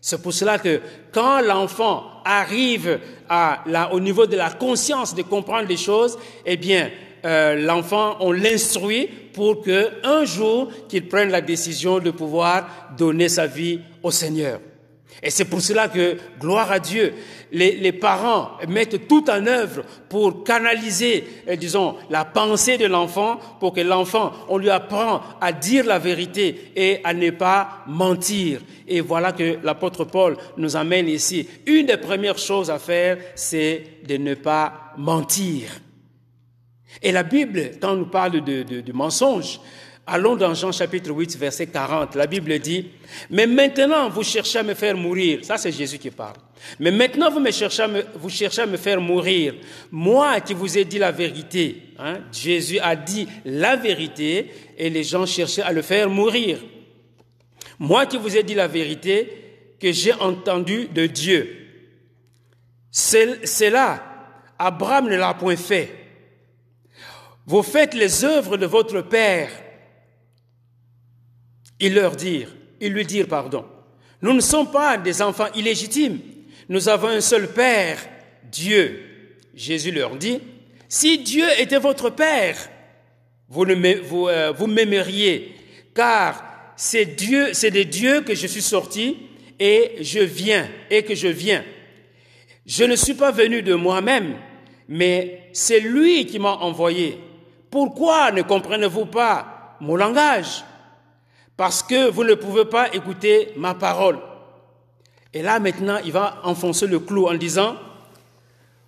[0.00, 0.80] C'est pour cela que
[1.12, 6.90] quand l'enfant arrive à, au niveau de la conscience de comprendre les choses, eh bien,
[7.24, 13.28] euh, l'enfant, on l'instruit pour que un jour qu'il prenne la décision de pouvoir donner
[13.28, 14.60] sa vie au Seigneur.
[15.22, 17.12] Et c'est pour cela que, gloire à Dieu,
[17.50, 23.72] les, parents mettent tout en œuvre pour canaliser, euh, disons, la pensée de l'enfant, pour
[23.72, 28.60] que l'enfant, on lui apprend à dire la vérité et à ne pas mentir.
[28.86, 31.48] Et voilà que l'apôtre Paul nous amène ici.
[31.66, 35.80] Une des premières choses à faire, c'est de ne pas mentir.
[37.02, 39.60] Et la Bible, quand on nous parle de, de, de mensonge,
[40.10, 42.14] Allons dans Jean chapitre 8, verset 40.
[42.14, 42.86] La Bible dit,
[43.28, 45.40] mais maintenant vous cherchez à me faire mourir.
[45.44, 46.36] Ça, c'est Jésus qui parle.
[46.80, 49.54] Mais maintenant vous, me cherchez, à me, vous cherchez à me faire mourir.
[49.90, 51.92] Moi qui vous ai dit la vérité.
[51.98, 56.58] Hein, Jésus a dit la vérité et les gens cherchaient à le faire mourir.
[57.78, 61.54] Moi qui vous ai dit la vérité que j'ai entendu de Dieu.
[62.90, 64.02] C'est là.
[64.58, 65.94] Abraham ne l'a point fait.
[67.46, 69.50] Vous faites les œuvres de votre Père.
[71.80, 73.64] Ils leur dirent, ils lui dirent pardon.
[74.22, 76.20] Nous ne sommes pas des enfants illégitimes.
[76.68, 77.98] Nous avons un seul Père,
[78.50, 79.04] Dieu.
[79.54, 80.40] Jésus leur dit,
[80.88, 82.56] si Dieu était votre Père,
[83.48, 83.64] vous,
[84.04, 85.54] vous, euh, vous m'aimeriez,
[85.94, 89.16] car c'est Dieu, c'est de Dieu que je suis sorti
[89.58, 91.64] et je viens, et que je viens.
[92.66, 94.36] Je ne suis pas venu de moi-même,
[94.88, 97.18] mais c'est lui qui m'a envoyé.
[97.70, 100.64] Pourquoi ne comprenez-vous pas mon langage?
[101.58, 104.20] Parce que vous ne pouvez pas écouter ma parole.
[105.34, 107.76] Et là maintenant, il va enfoncer le clou en disant,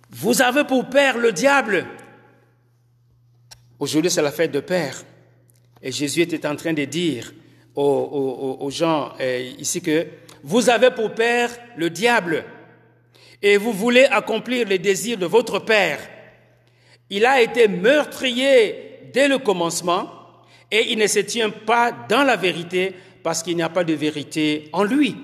[0.09, 1.85] vous avez pour père le diable.
[3.77, 5.03] Aujourd'hui, c'est la fête de Père.
[5.81, 7.33] Et Jésus était en train de dire
[7.75, 10.07] aux, gens euh, ici que
[10.41, 12.45] vous avez pour père le diable
[13.41, 15.99] et vous voulez accomplir les désirs de votre père.
[17.09, 20.20] Il a été meurtrier dès le commencement
[20.71, 23.93] et il ne se tient pas dans la vérité parce qu'il n'y a pas de
[23.93, 25.15] vérité en lui.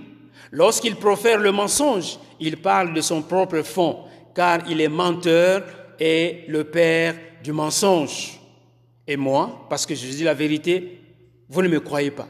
[0.51, 3.99] Lorsqu'il profère le mensonge, il parle de son propre fond,
[4.36, 5.63] car il est menteur
[5.99, 8.39] et le père du mensonge.
[9.07, 11.01] Et moi, parce que je dis la vérité,
[11.49, 12.27] vous ne me croyez pas.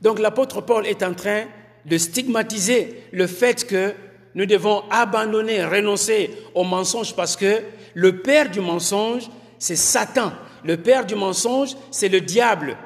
[0.00, 1.44] Donc l'apôtre Paul est en train
[1.84, 3.94] de stigmatiser le fait que
[4.34, 7.62] nous devons abandonner, renoncer au mensonge parce que
[7.94, 9.28] le père du mensonge,
[9.58, 10.32] c'est Satan.
[10.68, 12.76] Le père du mensonge, c'est le diable.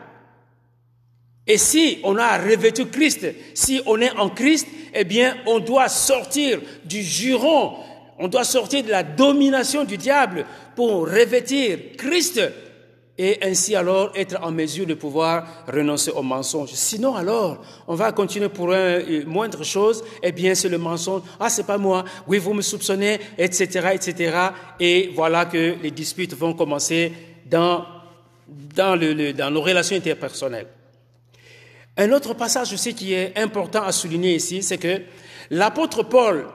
[1.49, 5.89] Et si on a revêtu Christ, si on est en Christ, eh bien, on doit
[5.89, 7.73] sortir du juron,
[8.21, 12.41] on doit sortir de la domination du diable pour revêtir Christ
[13.19, 16.71] et ainsi alors être en mesure de pouvoir renoncer au mensonge.
[16.75, 21.23] Sinon alors, on va continuer pour un, une moindre chose, eh bien c'est le mensonge,
[21.41, 24.37] ah c'est pas moi, oui vous me soupçonnez, etc., etc.
[24.79, 27.13] Et voilà que les disputes vont commencer
[27.47, 27.87] dans,
[28.77, 30.69] nos relations interpersonnelles.
[31.97, 35.03] Un autre passage aussi qui est important à souligner ici, c'est que
[35.51, 36.47] l'apôtre Paul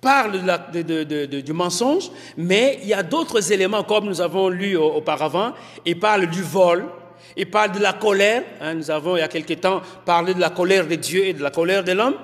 [0.00, 0.40] parle
[0.72, 5.52] de, du mensonge, mais il y a d'autres éléments, comme nous avons lu auparavant.
[5.84, 6.86] Il parle du vol,
[7.36, 8.42] il parle de la colère.
[8.60, 11.32] Hein, nous avons, il y a quelque temps, parlé de la colère de Dieu et
[11.32, 12.16] de la colère de l'homme.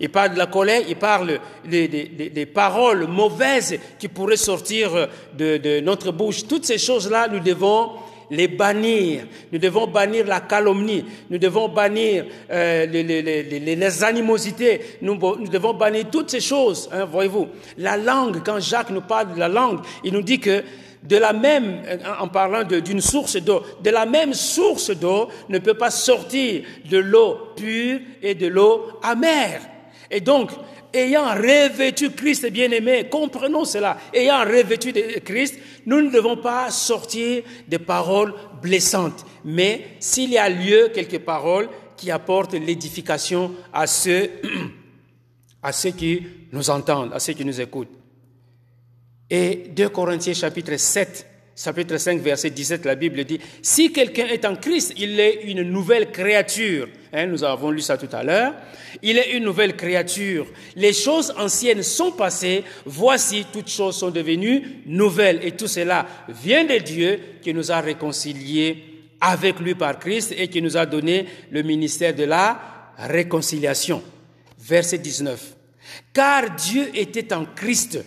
[0.00, 5.08] Il parle de la colère, il parle des, des, des paroles mauvaises qui pourraient sortir
[5.36, 6.46] de, de notre bouche.
[6.48, 7.90] Toutes ces choses-là, nous devons
[8.32, 9.26] les bannir.
[9.52, 11.04] Nous devons bannir la calomnie.
[11.30, 14.80] Nous devons bannir euh, les, les, les, les, animosités.
[15.02, 16.88] Nous, devons bannir toutes ces choses.
[16.92, 18.42] Hein, voyez-vous, la langue.
[18.44, 20.64] Quand Jacques nous parle de la langue, il nous dit que
[21.02, 21.82] de la même,
[22.20, 26.98] en parlant d'une source d'eau, de la même source d'eau ne peut pas sortir de
[26.98, 29.62] l'eau pure et de l'eau amère.
[30.10, 30.50] Et donc,
[30.94, 34.92] ayant revêtu Christ bien-aimé, comprenons cela, ayant revêtu
[35.24, 41.20] Christ, nous ne devons pas sortir des paroles blessantes, mais s'il y a lieu, quelques
[41.20, 44.30] paroles qui apportent l'édification à ceux,
[45.62, 48.01] à ceux qui nous entendent, à ceux qui nous écoutent.
[49.34, 54.44] Et 2 Corinthiens chapitre 7, chapitre 5, verset 17, la Bible dit, si quelqu'un est
[54.44, 56.86] en Christ, il est une nouvelle créature.
[57.14, 58.52] Hein, nous avons lu ça tout à l'heure.
[59.00, 60.46] Il est une nouvelle créature.
[60.76, 62.62] Les choses anciennes sont passées.
[62.84, 65.40] Voici, toutes choses sont devenues nouvelles.
[65.42, 68.84] Et tout cela vient de Dieu qui nous a réconciliés
[69.18, 74.02] avec lui par Christ et qui nous a donné le ministère de la réconciliation.
[74.58, 75.56] Verset 19.
[76.12, 77.98] Car Dieu était en Christ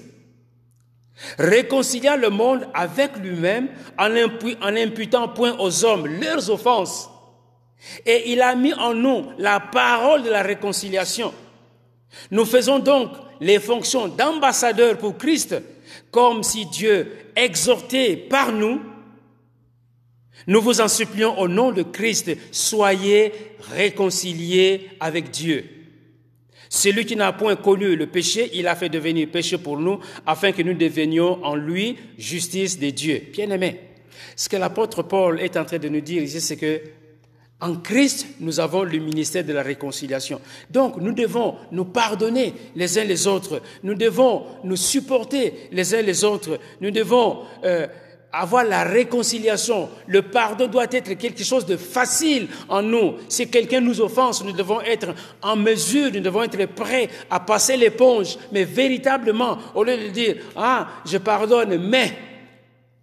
[1.38, 7.10] réconciliant le monde avec lui-même en, imputant point aux hommes leurs offenses.
[8.06, 11.34] Et il a mis en nous la parole de la réconciliation.
[12.32, 15.56] Nous faisons donc les fonctions d'ambassadeurs pour Christ,
[16.12, 18.82] comme si Dieu exhortait par nous.
[20.47, 23.34] Nous vous en supplions au nom de Christ, soyez
[23.71, 25.75] réconciliés avec Dieu.
[26.69, 30.51] Celui qui n'a point connu le péché, il a fait devenir péché pour nous, afin
[30.51, 33.23] que nous devenions en lui justice de Dieu.
[33.32, 33.80] Bien aimé,
[34.36, 36.82] ce que l'apôtre Paul est en train de nous dire ici, c'est que
[37.62, 40.41] en Christ, nous avons le ministère de la réconciliation.
[40.69, 43.62] Donc, nous devons nous pardonner les uns les autres.
[43.82, 46.60] Nous devons nous supporter les uns les autres.
[46.82, 47.88] Nous devons euh,
[48.41, 49.89] avoir la réconciliation.
[50.08, 53.15] Le pardon doit être quelque chose de facile en nous.
[53.30, 57.78] Si quelqu'un nous offense, nous devons être en mesure, nous devons être prêts à passer
[57.78, 58.38] l'éponge.
[58.52, 62.13] Mais véritablement, au lieu de dire, ah, je pardonne, mais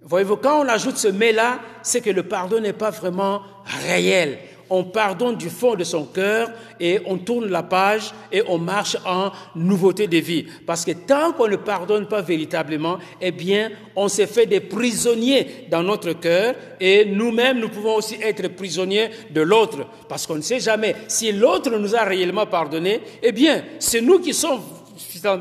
[0.04, 3.42] Voyez-vous, quand on ajoute ce mais-là, c'est que le pardon n'est pas vraiment
[3.86, 4.38] réel.
[4.74, 8.96] On pardonne du fond de son cœur et on tourne la page et on marche
[9.04, 10.46] en nouveauté de vie.
[10.66, 15.66] Parce que tant qu'on ne pardonne pas véritablement, eh bien, on s'est fait des prisonniers
[15.70, 19.80] dans notre cœur et nous-mêmes, nous pouvons aussi être prisonniers de l'autre.
[20.08, 24.20] Parce qu'on ne sait jamais si l'autre nous a réellement pardonné, eh bien, c'est nous
[24.20, 24.62] qui sommes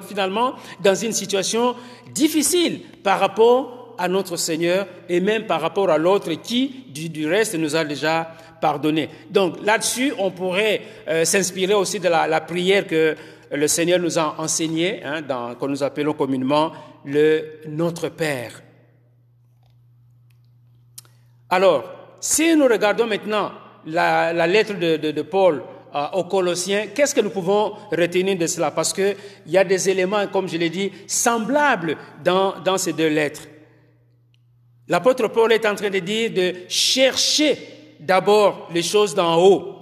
[0.10, 1.74] finalement dans une situation
[2.14, 7.56] difficile par rapport à notre Seigneur et même par rapport à l'autre qui, du, reste,
[7.56, 8.32] nous a déjà
[9.30, 13.16] Donc là-dessus, on pourrait euh, s'inspirer aussi de la, prière que
[13.52, 16.72] le Seigneur nous a enseignée, hein, que nous appelons communément
[17.06, 18.62] le Notre Père.
[21.50, 21.84] Alors,
[22.20, 23.52] si nous regardons maintenant
[23.86, 28.72] la, lettre de, Paul euh, aux Colossiens, qu'est-ce que nous pouvons retenir de cela?
[28.72, 29.16] Parce qu'il
[29.48, 33.42] y a des éléments, comme je l'ai dit, semblables dans, dans ces deux lettres.
[34.88, 39.76] L'apôtre Paul est en train de dire de chercher d'abord les choses d'en haut,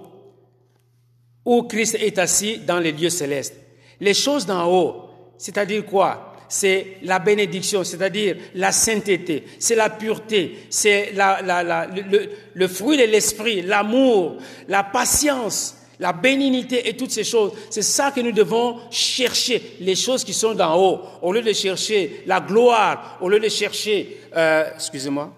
[1.45, 3.55] où Christ est assis dans les lieux célestes.
[3.99, 6.35] Les choses d'en haut, c'est-à-dire quoi?
[6.47, 13.61] C'est la bénédiction, c'est-à-dire la sainteté, c'est la pureté, c'est le, le fruit de l'esprit,
[13.61, 19.75] l'amour, la patience, la bénignité et toutes ces choses, c'est ça que nous devons chercher,
[19.81, 23.49] les choses qui sont d'en haut, au lieu de chercher la gloire, au lieu de
[23.49, 25.31] chercher, euh, excusez-moi,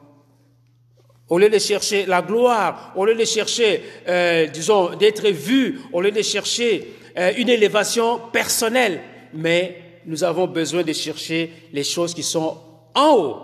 [1.31, 6.01] au lieu de chercher la gloire, au lieu de chercher, euh, disons, d'être vu, au
[6.01, 8.99] lieu de chercher euh, une élévation personnelle,
[9.33, 12.57] mais nous avons besoin de chercher les choses qui sont
[12.93, 13.37] en haut.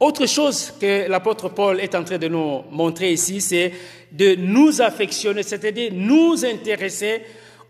[0.00, 3.70] Autre chose que l'apôtre Paul est en train de nous montrer ici, c'est
[4.10, 7.22] de nous affectionner, c'est-à-dire nous intéresser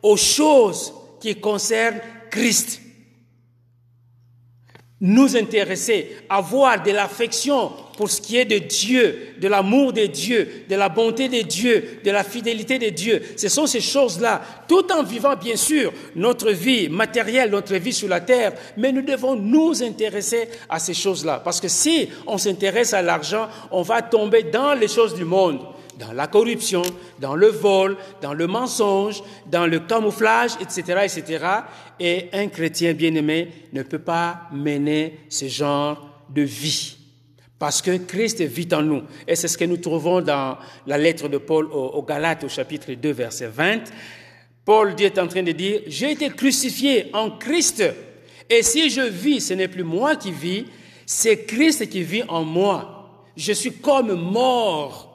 [0.03, 2.81] aux choses qui concernent Christ.
[5.07, 10.65] Nous intéresser, avoir de l'affection pour ce qui est de Dieu, de l'amour de Dieu,
[10.67, 13.21] de la bonté de Dieu, de la fidélité de Dieu.
[13.37, 18.09] Ce sont ces choses-là, tout en vivant bien sûr notre vie matérielle, notre vie sur
[18.09, 21.43] la terre, mais nous devons nous intéresser à ces choses-là.
[21.45, 25.61] Parce que si on s'intéresse à l'argent, on va tomber dans les choses du monde
[25.99, 26.83] dans la corruption,
[27.19, 31.45] dans le vol, dans le mensonge, dans le camouflage, etc., etc.
[32.01, 36.97] Et un chrétien bien-aimé ne peut pas mener ce genre de vie.
[37.59, 39.03] Parce que Christ vit en nous.
[39.27, 42.93] Et c'est ce que nous trouvons dans la lettre de Paul aux Galates au chapitre
[42.93, 43.85] 2, verset 20.
[44.65, 47.85] Paul est en train de dire, j'ai été crucifié en Christ.
[48.51, 50.67] Et si je vis, ce n'est plus moi qui vis,
[51.07, 53.23] c'est Christ qui vit en moi.
[53.37, 55.14] Je suis comme mort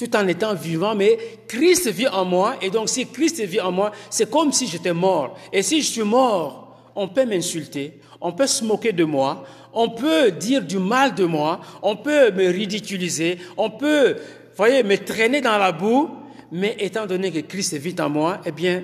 [0.00, 3.70] tout en étant vivant, mais Christ vit en moi, et donc si Christ vit en
[3.70, 5.36] moi, c'est comme si j'étais mort.
[5.52, 9.90] Et si je suis mort, on peut m'insulter, on peut se moquer de moi, on
[9.90, 14.16] peut dire du mal de moi, on peut me ridiculiser, on peut,
[14.56, 16.08] voyez, me traîner dans la boue,
[16.50, 18.82] mais étant donné que Christ vit en moi, eh bien,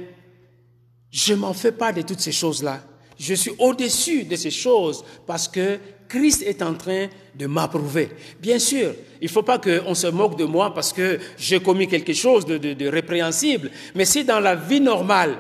[1.11, 2.83] je m'en fais pas de toutes ces choses-là.
[3.19, 8.11] Je suis au-dessus de ces choses parce que Christ est en train de m'approuver.
[8.41, 11.89] Bien sûr, il ne faut pas qu'on se moque de moi parce que j'ai commis
[11.89, 15.37] quelque chose de, répréhensible, mais si dans la vie normale,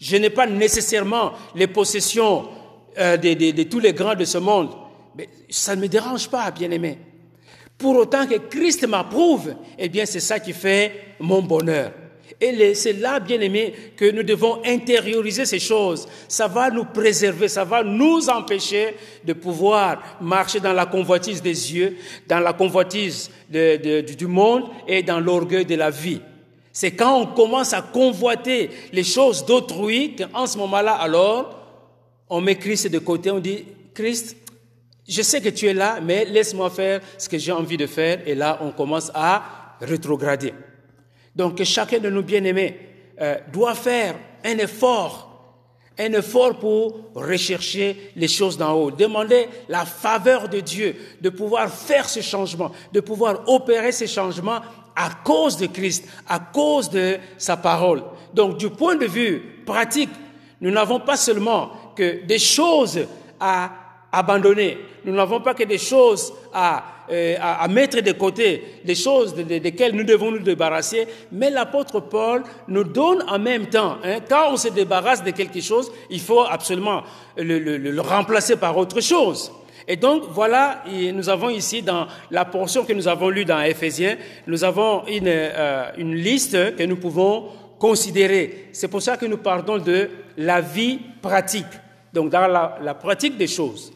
[0.00, 2.48] je n'ai pas nécessairement les possessions
[2.98, 4.70] euh, de, tous les grands de ce monde,
[5.48, 6.98] ça ne me dérange pas, bien aimé.
[7.78, 11.92] Pour autant que Christ m'approuve, eh bien c'est ça qui fait mon bonheur.
[12.40, 16.08] Et c'est là, bien aimé, que nous devons intérioriser ces choses.
[16.28, 21.74] Ça va nous préserver, ça va nous empêcher de pouvoir marcher dans la convoitise des
[21.74, 21.96] yeux,
[22.28, 26.20] dans la convoitise du monde et dans l'orgueil de la vie.
[26.72, 31.58] C'est quand on commence à convoiter les choses d'autrui qu'en ce moment-là, alors,
[32.30, 34.36] on met Christ de côté, on dit, Christ,
[35.06, 38.20] je sais que tu es là, mais laisse-moi faire ce que j'ai envie de faire.
[38.26, 40.54] Et là, on commence à rétrograder.
[41.34, 42.78] Donc chacun de nous bien-aimés
[43.20, 44.14] euh, doit faire
[44.44, 45.32] un effort
[45.98, 51.70] un effort pour rechercher les choses d'en haut, demander la faveur de Dieu, de pouvoir
[51.70, 54.60] faire ce changement, de pouvoir opérer ces changements
[54.96, 58.02] à cause de Christ, à cause de sa parole.
[58.34, 60.10] Donc du point de vue pratique,
[60.60, 63.00] nous n'avons pas seulement que des choses
[63.38, 63.70] à
[64.12, 69.34] abandonner, nous n'avons pas que des choses à euh, à, mettre de côté les choses
[69.34, 74.52] desquelles nous devons nous débarrasser, mais l'apôtre Paul nous donne en même temps, hein, quand
[74.52, 77.02] on se débarrasse de quelque chose, il faut absolument
[77.36, 79.52] le, remplacer par autre chose.
[79.88, 84.16] Et donc voilà, nous avons ici dans la portion que nous avons lue dans Éphésiens,
[84.46, 87.48] nous avons une, euh, une liste que nous pouvons
[87.80, 88.68] considérer.
[88.72, 90.08] C'est pour ça que nous parlons de
[90.38, 91.66] la vie pratique,
[92.12, 93.92] donc dans la pratique des choses.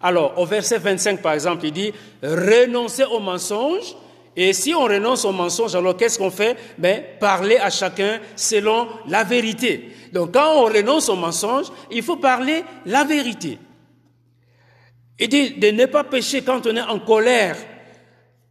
[0.00, 1.92] Alors, au verset 25, par exemple, il dit
[2.22, 3.96] renoncer au mensonge.
[4.38, 6.56] Et si on renonce au mensonge, alors qu'est-ce qu'on fait?
[6.76, 9.90] Ben, parler à chacun selon la vérité.
[10.12, 13.58] Donc, quand on renonce au mensonge, il faut parler la vérité.
[15.18, 17.56] Il dit de ne pas pécher quand on est en colère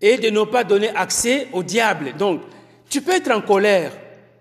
[0.02, 2.14] et de ne pas donner accès au diable.
[2.18, 2.42] Donc,
[2.90, 3.92] tu peux être en colère.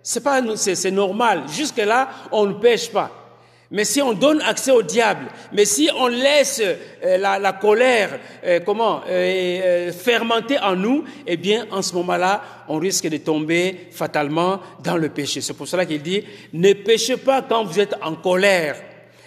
[0.02, 0.22] C'est
[0.56, 1.44] c'est normal.
[1.48, 3.23] Jusque là, on ne pêche pas.
[3.70, 6.62] Mais si on donne accès au diable, mais si on laisse
[7.04, 12.78] euh, la, colère, euh, comment, euh, fermenter en nous, eh bien, en ce moment-là, on
[12.78, 15.40] risque de tomber fatalement dans le péché.
[15.40, 18.76] C'est pour cela qu'il dit, ne péchez pas quand vous êtes en colère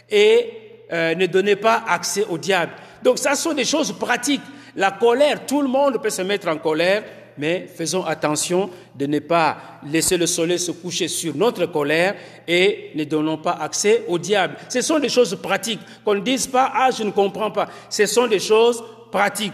[0.10, 0.54] et
[0.90, 2.72] ne donnez pas accès au diable.
[3.04, 4.42] Donc, ça sont des choses pratiques.
[4.78, 7.04] La colère, tout le monde peut se mettre en colère,
[7.38, 9.58] mais faisons attention de ne pas
[9.90, 12.16] laisser le soleil se coucher sur notre colère
[12.48, 14.56] et ne donnons pas accès au diable.
[14.70, 15.80] Ce sont des choses pratiques.
[16.04, 17.68] Qu'on ne dise pas, ah, je ne comprends pas.
[17.90, 19.54] Ce sont des choses pratiques.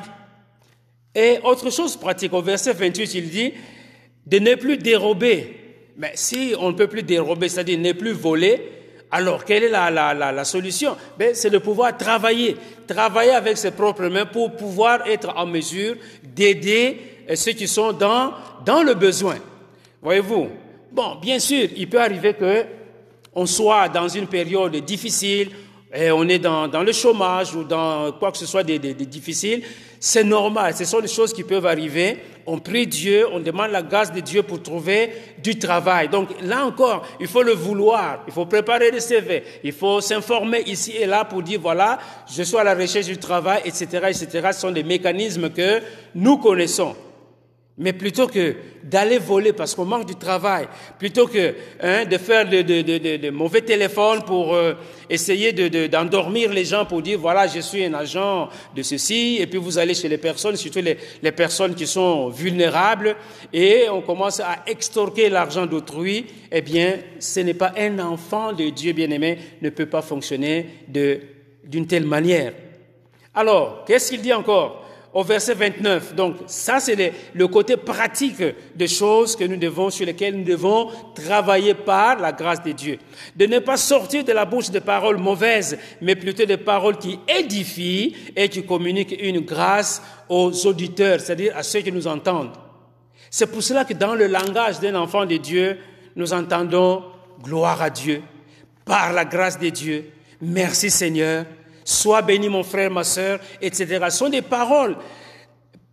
[1.15, 3.53] Et autre chose pratique, au verset 28, il dit
[4.25, 5.59] de ne plus dérober.
[5.97, 8.61] Mais si on ne peut plus dérober, c'est-à-dire ne plus voler,
[9.11, 10.97] alors quelle est la, la, la, la solution?
[11.19, 12.57] Ben, C'est de pouvoir travailler,
[12.88, 17.93] travailler avec ses propres mains pour pouvoir être en mesure d'aider et ceux qui sont
[17.93, 18.34] dans,
[18.65, 19.36] dans le besoin.
[20.01, 20.49] Voyez-vous?
[20.91, 22.65] Bon, bien sûr, il peut arriver que
[23.36, 25.49] on soit dans une période difficile,
[25.95, 29.63] on est dans, dans le chômage ou dans quoi que ce soit de, difficile,
[29.99, 32.17] c'est normal, ce sont des choses qui peuvent arriver.
[32.45, 35.11] On prie Dieu, on demande la grâce de Dieu pour trouver
[35.41, 36.09] du travail.
[36.09, 40.61] Donc là encore, il faut le vouloir, il faut préparer des CV, il faut s'informer
[40.65, 41.99] ici et là pour dire voilà,
[42.30, 44.49] je suis à la recherche du travail, etc., etc.
[44.51, 45.80] Ce sont des mécanismes que
[46.15, 46.95] nous connaissons.
[47.76, 50.67] Mais plutôt que d'aller voler parce qu'on manque du travail,
[50.99, 54.74] plutôt que hein, de faire de, de, de, de, mauvais téléphones pour euh,
[55.09, 55.51] essayer
[55.88, 59.80] d'endormir les gens pour dire voilà je suis un agent de ceci, et puis vous
[59.80, 63.15] allez chez les personnes, surtout les, les personnes qui sont vulnérables,
[63.51, 68.69] et on commence à extorquer l'argent d'autrui, eh bien ce n'est pas un enfant de
[68.69, 72.53] Dieu bien-aimé, ne peut pas fonctionner d'une telle manière.
[73.34, 74.82] Alors, qu'est-ce qu'il dit encore?
[75.14, 76.16] Au verset 29.
[76.16, 78.43] Donc ça, c'est le, côté pratique
[78.76, 82.97] des choses que nous devons, sur lesquelles nous devons travailler par la grâce de Dieu.
[83.36, 87.20] De ne pas sortir de la bouche de paroles mauvaises, mais plutôt des paroles qui
[87.28, 92.53] édifient et qui communiquent une grâce aux auditeurs, c'est-à-dire à ceux qui nous entendent.
[93.30, 95.78] C'est pour cela que dans le langage d'un enfant de Dieu,
[96.16, 97.03] nous entendons
[97.41, 98.22] gloire à Dieu,
[98.86, 100.11] par la grâce de Dieu,
[100.41, 101.45] merci Seigneur,
[101.86, 103.99] Sois béni mon frère, ma sœur, etc.
[104.09, 104.95] Ce sont des paroles.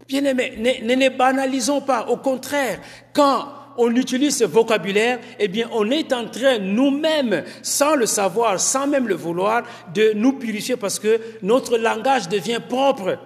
[0.07, 2.07] Bien aimés, ne, les banalisons pas.
[2.09, 2.81] Au contraire,
[3.13, 8.59] quand on utilise ce vocabulaire, eh bien, on est en train nous-mêmes, sans le savoir,
[8.59, 9.63] sans même le vouloir,
[9.95, 13.19] de nous purifier parce que notre langage devient propre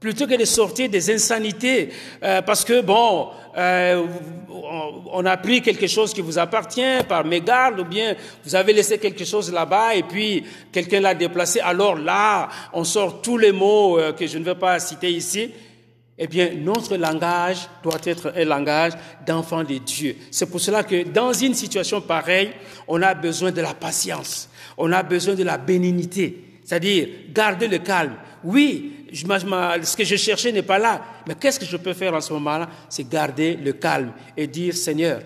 [0.00, 1.90] plutôt que de sortir des insanités,
[2.24, 4.06] euh, parce que bon, euh,
[5.12, 8.98] on a pris quelque chose qui vous appartient par mégarde, ou bien vous avez laissé
[8.98, 11.60] quelque chose là-bas et puis quelqu'un l'a déplacé.
[11.60, 15.50] Alors là, on sort tous les mots euh, que je ne vais pas citer ici.
[16.22, 18.92] Eh bien, notre langage doit être un langage
[19.26, 20.16] d'enfant de Dieu.
[20.30, 22.50] C'est pour cela que dans une situation pareille,
[22.88, 27.78] on a besoin de la patience, on a besoin de la bénignité, c'est-à-dire garder le
[27.78, 28.14] calme.
[28.44, 31.02] Oui, ce que je cherchais n'est pas là.
[31.26, 32.68] Mais qu'est-ce que je peux faire en ce moment-là?
[32.88, 35.20] C'est garder le calme et dire, Seigneur,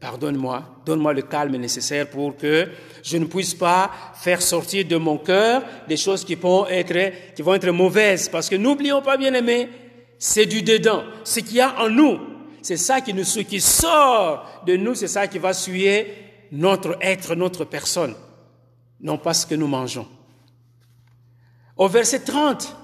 [0.00, 2.66] pardonne-moi, donne-moi le calme nécessaire pour que
[3.04, 8.28] je ne puisse pas faire sortir de mon cœur des choses qui vont être, mauvaises.
[8.28, 9.68] Parce que n'oublions pas, bien aimé,
[10.18, 11.04] c'est du dedans.
[11.22, 12.18] Ce qu'il y a en nous,
[12.60, 16.08] c'est ça qui nous sort de nous, c'est ça qui va suyer
[16.50, 18.16] notre être, notre personne.
[19.00, 20.08] Non pas ce que nous mangeons.
[21.78, 22.76] Au verset 30,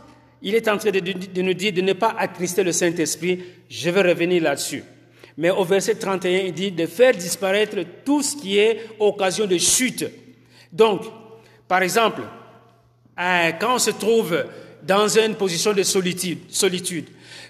[0.43, 3.43] il est en train de, nous dire de ne pas attrister le Saint-Esprit.
[3.69, 4.85] Je vais revenir là-dessus.
[5.37, 9.59] Mais au verset 31, il dit de faire disparaître tout ce qui est occasion de
[9.59, 10.07] chute.
[10.73, 11.03] Donc,
[11.67, 12.23] par exemple,
[13.19, 14.45] euh, quand on se trouve
[14.83, 17.07] dans une position de solitude, solitude,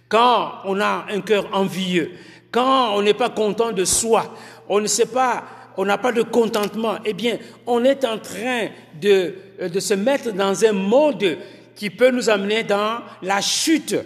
[0.08, 2.12] quand on a un cœur envieux,
[2.50, 4.34] quand on n'est pas content de soi,
[4.68, 5.44] on ne sait pas,
[5.76, 8.68] on n'a pas de contentement, eh bien, on est en train
[8.98, 11.38] de, de se mettre dans un mode
[11.74, 13.96] qui peut nous amener dans la chute.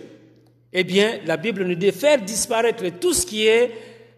[0.73, 3.73] Eh bien, la Bible nous dit faire disparaître tout ce qui est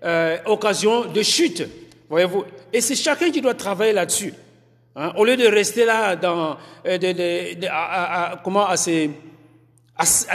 [0.04, 1.62] euh, occasion de chute.
[2.08, 2.44] Voyez-vous?
[2.72, 4.34] Et c'est chacun qui doit travailler là-dessus.
[4.96, 5.12] Hein?
[5.16, 6.56] Au lieu de rester là dans,
[6.86, 8.66] euh, comment,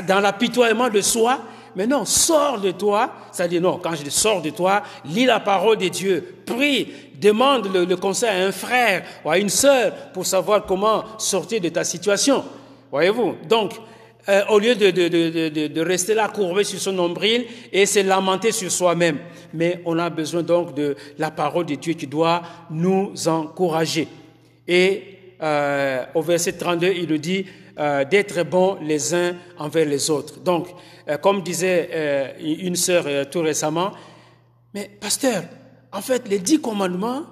[0.07, 1.41] dans l'apitoiement de soi,
[1.75, 3.11] mais non, sors de toi.
[3.31, 6.87] Ça dit non, quand je dis sors de toi, lis la parole de Dieu, prie,
[7.19, 11.69] demande le, conseil à un frère ou à une sœur pour savoir comment sortir de
[11.69, 12.43] ta situation.
[12.91, 13.35] Voyez-vous?
[13.47, 13.73] Donc,
[14.27, 17.99] euh, au lieu de, de, de, de, rester là courbé sur son nombril et se
[17.99, 19.19] lamenter sur soi-même.
[19.53, 24.07] Mais on a besoin donc de la parole de Dieu qui doit nous encourager.
[24.67, 27.45] Et euh, au verset 32, il nous dit
[27.77, 30.39] euh, d'être bons les uns envers les autres.
[30.39, 30.67] Donc,
[31.07, 33.91] euh, comme disait une sœur tout récemment,
[34.73, 35.43] mais pasteur,
[35.91, 37.23] en fait, les dix commandements,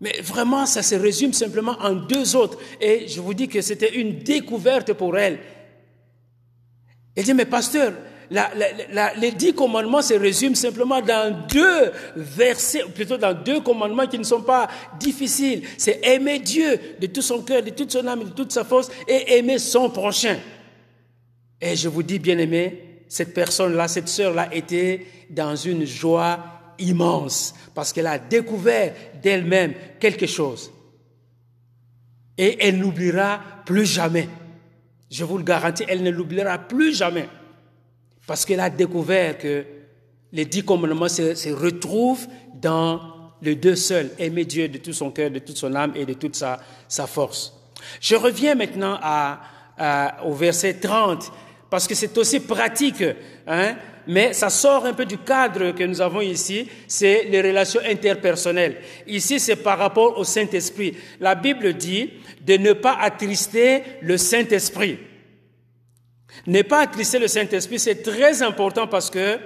[0.00, 2.58] mais vraiment, ça se résume simplement en deux autres.
[2.80, 5.38] Et je vous dis que c'était une découverte pour elle.
[7.14, 7.94] Elle dit, mais pasteur,
[8.30, 14.24] les dix commandements se résument simplement dans deux versets, plutôt dans deux commandements qui ne
[14.24, 14.68] sont pas
[14.98, 15.62] difficiles.
[15.78, 18.90] C'est aimer Dieu de tout son cœur, de toute son âme, de toute sa force,
[19.06, 20.36] et aimer son prochain.
[21.60, 26.38] Et je vous dis, bien aimé, cette personne-là, cette sœur-là était dans une joie
[26.78, 30.70] immense parce qu'elle a découvert d'elle-même quelque chose.
[32.36, 34.28] Et elle n'oubliera plus jamais.
[35.10, 37.28] Je vous le garantis, elle ne l'oubliera plus jamais.
[38.26, 39.64] Parce qu'elle a découvert que
[40.32, 43.00] les dix commandements se, retrouvent dans
[43.42, 46.14] les deux seuls, aimer Dieu de tout son cœur, de toute son âme et de
[46.14, 46.58] toute sa,
[46.88, 47.52] sa force.
[48.00, 49.40] Je reviens maintenant à,
[49.78, 51.30] à, au verset 30,
[51.70, 53.04] parce que c'est aussi pratique,
[53.46, 57.80] hein, mais ça sort un peu du cadre que nous avons ici, c'est les relations
[57.84, 58.76] interpersonnelles.
[59.06, 60.96] Ici, c'est par rapport au Saint-Esprit.
[61.20, 62.10] La Bible dit
[62.40, 64.98] de ne pas attrister le Saint-Esprit.
[66.46, 69.38] Ne pas attrister le Saint-Esprit, c'est très important parce que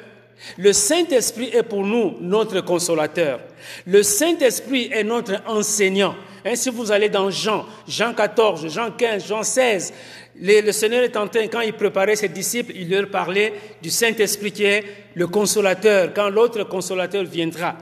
[0.58, 3.40] le Saint-Esprit est pour nous notre consolateur.
[3.86, 6.14] Le Saint-Esprit est notre enseignant.
[6.44, 9.92] Hein, si vous allez dans Jean, Jean 14, Jean 15, Jean 16,
[10.40, 13.90] le, le Seigneur est en train, quand il préparait ses disciples, il leur parlait du
[13.90, 14.84] Saint-Esprit qui est
[15.14, 17.76] le consolateur, quand l'autre consolateur viendra.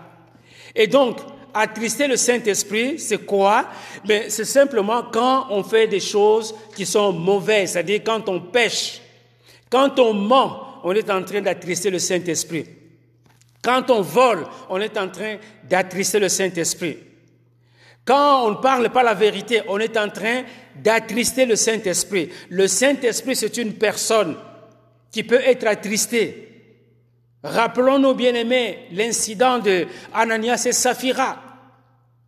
[0.74, 1.18] Et donc,
[1.54, 3.66] attrister le Saint-Esprit, c'est quoi?
[4.04, 9.00] Ben, C'est simplement quand on fait des choses qui sont mauvaises, c'est-à-dire quand on pêche,
[9.70, 12.66] quand on ment, on est en train d'attrister le Saint-Esprit.
[13.62, 15.36] Quand on vole, on est en train
[15.68, 16.98] d'attrister le Saint-Esprit.
[18.04, 20.44] Quand on ne parle pas la vérité, on est en train
[20.76, 22.30] d'attrister le Saint-Esprit.
[22.48, 24.36] Le Saint-Esprit, c'est une personne
[25.10, 26.57] qui peut être attristée.
[27.42, 31.36] Rappelons-nous, bien-aimés, l'incident de Ananias et Saphira.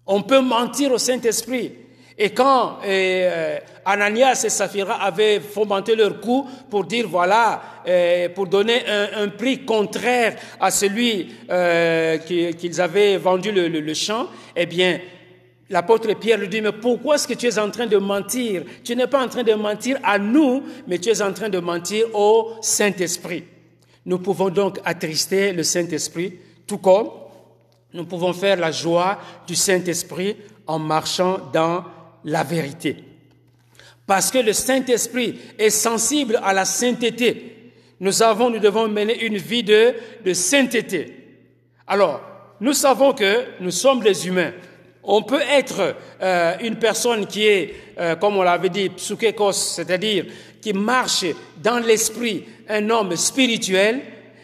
[0.07, 1.73] On peut mentir au Saint-Esprit.
[2.17, 8.47] Et quand euh, Ananias et Saphira avaient fomenté leur coup pour dire voilà, euh, pour
[8.47, 14.27] donner un, un, prix contraire à celui euh, qu'ils avaient vendu le, le, le champ,
[14.55, 15.01] eh bien,
[15.71, 18.65] l'apôtre Pierre lui dit mais pourquoi est-ce que tu es en train de mentir?
[18.85, 21.59] Tu n'es pas en train de mentir à nous, mais tu es en train de
[21.59, 23.45] mentir au Saint-Esprit.
[24.07, 27.11] Nous pouvons donc attrister le Saint-Esprit, tout comme
[27.93, 30.37] nous pouvons faire la joie du Saint-Esprit
[30.67, 31.85] en marchant dans
[32.25, 32.97] la vérité.
[34.07, 37.73] Parce que le Saint-Esprit est sensible à la sainteté.
[38.01, 39.95] Nous avons, nous devons mener une vie de,
[40.33, 41.17] sainteté.
[41.87, 42.21] Alors,
[42.61, 44.53] nous savons que nous sommes des humains.
[45.03, 50.27] On peut être euh, une personne qui est, euh, comme on l'avait dit, psukekos, c'est-à-dire
[50.61, 51.25] qui marche
[51.63, 54.01] dans l'esprit, un homme spirituel,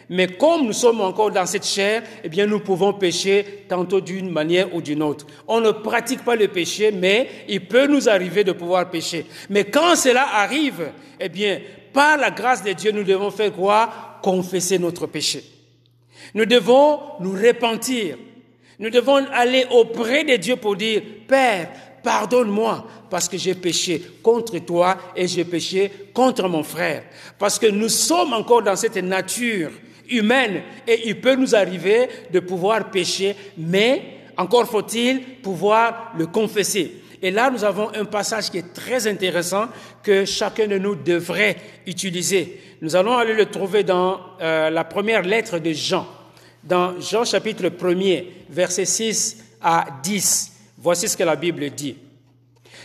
[0.09, 4.29] mais comme nous sommes encore dans cette chair, eh bien, nous pouvons pécher tantôt d'une
[4.29, 5.27] manière ou d'une autre.
[5.47, 9.25] On ne pratique pas le péché, mais il peut nous arriver de pouvoir pécher.
[9.49, 11.59] Mais quand cela arrive, eh bien,
[11.91, 13.89] par la grâce de Dieu, nous devons faire quoi?
[14.21, 15.43] Confesser notre péché.
[16.33, 18.17] Nous devons nous repentir.
[18.79, 21.69] Nous devons aller auprès de Dieu pour dire, Père,
[22.03, 27.03] pardonne-moi parce que j'ai péché contre toi et j'ai péché contre mon frère.
[27.37, 29.71] Parce que nous sommes encore dans cette nature
[30.09, 34.01] humaine et il peut nous arriver de pouvoir pécher, mais
[34.37, 37.01] encore faut-il pouvoir le confesser.
[37.21, 39.67] Et là, nous avons un passage qui est très intéressant
[40.03, 42.61] que chacun de nous devrait utiliser.
[42.81, 46.05] Nous allons aller le trouver dans euh, la première lettre de Jean.
[46.63, 51.95] Dans Jean chapitre 1er, versets 6 à 10, voici ce que la Bible dit.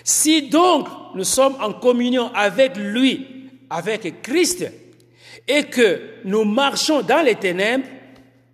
[0.05, 4.70] Si donc nous sommes en communion avec lui, avec Christ,
[5.47, 7.86] et que nous marchons dans les ténèbres,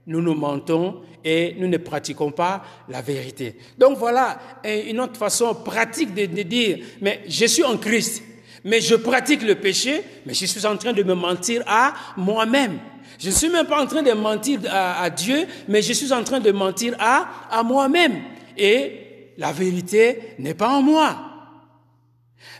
[0.07, 3.57] nous nous mentons et nous ne pratiquons pas la vérité.
[3.77, 8.23] Donc voilà une autre façon pratique de, dire, mais je suis en Christ,
[8.65, 12.79] mais je pratique le péché, mais je suis en train de me mentir à moi-même.
[13.19, 16.23] Je ne suis même pas en train de mentir à, Dieu, mais je suis en
[16.23, 18.23] train de mentir à, à moi-même.
[18.57, 19.08] Et
[19.39, 21.17] la vérité n'est pas en moi.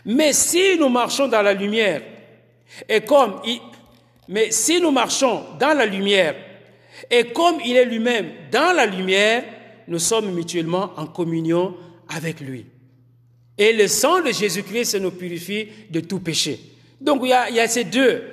[0.05, 2.01] Mais si nous marchons dans la lumière,
[2.87, 3.41] et comme
[4.27, 6.35] mais si nous marchons dans la lumière,
[7.11, 9.43] et comme il est lui-même dans la lumière,
[9.87, 11.75] nous sommes mutuellement en communion
[12.07, 12.65] avec lui.
[13.57, 16.59] Et le sang de Jésus-Christ nous purifie de tout péché.
[17.01, 18.23] Donc il y, a, il ces deux.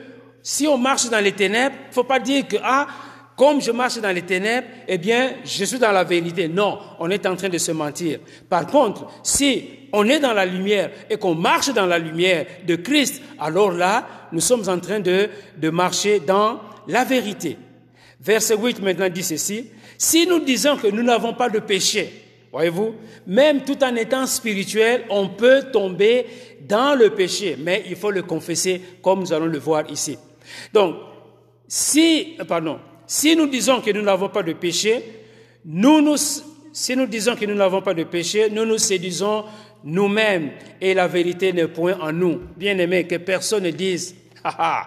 [0.42, 2.86] Si on marche dans les ténèbres, il faut pas dire que, ah,
[3.36, 6.48] comme je marche dans les ténèbres, eh bien, je suis dans la vérité.
[6.48, 8.18] Non, on est en train de se mentir.
[8.48, 12.76] Par contre, si on est dans la lumière et qu'on marche dans la lumière de
[12.76, 15.28] Christ, alors là, nous sommes en train de,
[15.58, 17.58] de marcher dans la vérité.
[18.20, 19.70] Verset 8 maintenant dit ceci.
[19.98, 22.10] Si nous disons que nous n'avons pas de péché,
[22.52, 22.94] voyez-vous,
[23.26, 26.26] même tout en étant spirituel, on peut tomber
[26.66, 30.18] dans le péché, mais il faut le confesser comme nous allons le voir ici.
[30.72, 30.96] Donc,
[31.68, 35.04] si, pardon, si nous disons que nous n'avons pas de péché,
[35.64, 36.16] nous nous,
[38.78, 39.44] séduisons
[39.84, 40.50] nous-mêmes
[40.80, 42.40] et la vérité n'est point en nous.
[42.56, 44.86] Bien aimé, que personne ne dise, ah, ah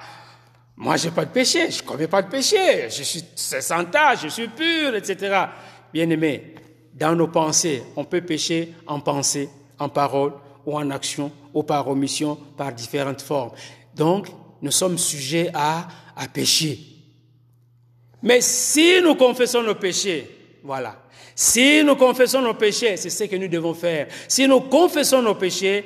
[0.76, 3.86] moi j'ai pas de péché, je commets pas de péché, je suis sans
[4.22, 5.46] je suis pur, etc.
[5.94, 6.56] Bien aimé,
[6.94, 10.34] dans nos pensées, on peut pécher en pensée, en parole
[10.66, 13.52] ou en action ou par omission, par différentes formes.
[13.96, 14.28] Donc,
[14.62, 16.99] nous sommes sujets à, à pécher.
[18.22, 20.28] Mais si nous confessons nos péchés,
[20.64, 21.02] voilà.
[21.36, 24.08] Si nous confessons nos péchés, c'est ce que nous devons faire.
[24.28, 25.86] Si nous confessons nos péchés,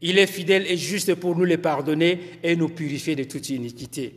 [0.00, 4.14] il est fidèle et juste pour nous les pardonner et nous purifier de toute iniquité.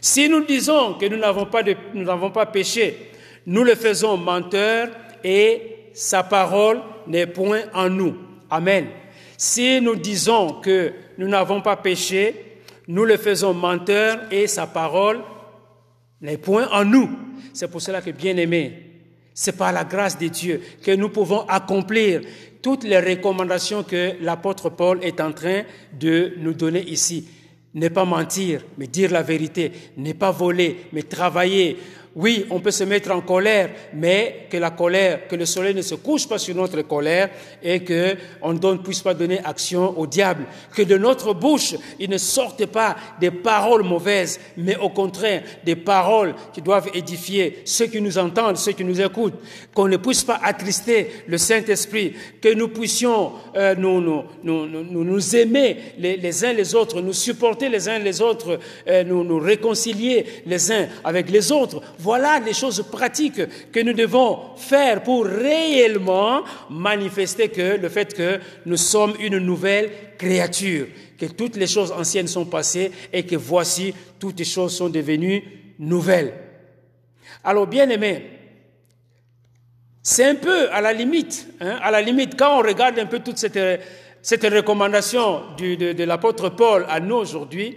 [0.00, 1.62] Si nous disons que nous n'avons pas,
[1.94, 3.10] nous n'avons pas péché,
[3.46, 4.88] nous le faisons menteur
[5.22, 8.16] et sa parole n'est point en nous.
[8.50, 8.86] Amen.
[9.38, 12.34] Si nous disons que nous n'avons pas péché,
[12.88, 15.20] nous le faisons menteur et sa parole
[16.26, 17.08] n'est point en nous.
[17.52, 18.82] C'est pour cela que, bien aimé,
[19.32, 22.22] c'est par la grâce de Dieu que nous pouvons accomplir
[22.60, 25.62] toutes les recommandations que l'apôtre Paul est en train
[25.98, 27.28] de nous donner ici.
[27.74, 29.70] Ne pas mentir, mais dire la vérité.
[29.98, 31.76] Ne pas voler, mais travailler.
[32.18, 35.82] Oui, on peut se mettre en colère, mais que la colère, que le soleil ne
[35.82, 37.28] se couche pas sur notre colère
[37.62, 40.46] et que on ne puisse pas donner action au diable.
[40.74, 45.76] Que de notre bouche, il ne sorte pas des paroles mauvaises, mais au contraire, des
[45.76, 49.38] paroles qui doivent édifier ceux qui nous entendent, ceux qui nous écoutent.
[49.74, 55.36] Qu'on ne puisse pas attrister le Saint-Esprit, que nous puissions euh, nous, nous, nous, nous,
[55.36, 58.58] aimer les, les, uns les autres, nous supporter les uns les autres,
[58.88, 63.40] euh, nous, nous réconcilier les uns avec les autres voilà les choses pratiques
[63.72, 69.90] que nous devons faire pour réellement manifester que le fait que nous sommes une nouvelle
[70.16, 70.86] créature,
[71.18, 75.42] que toutes les choses anciennes sont passées et que voici toutes les choses sont devenues
[75.80, 76.32] nouvelles.
[77.42, 78.24] Alors bien aimé,
[80.00, 83.18] c'est un peu à la limite, hein, à la limite quand on regarde un peu
[83.18, 83.58] toute cette,
[84.22, 87.76] cette recommandation de, l'apôtre Paul à nous aujourd'hui,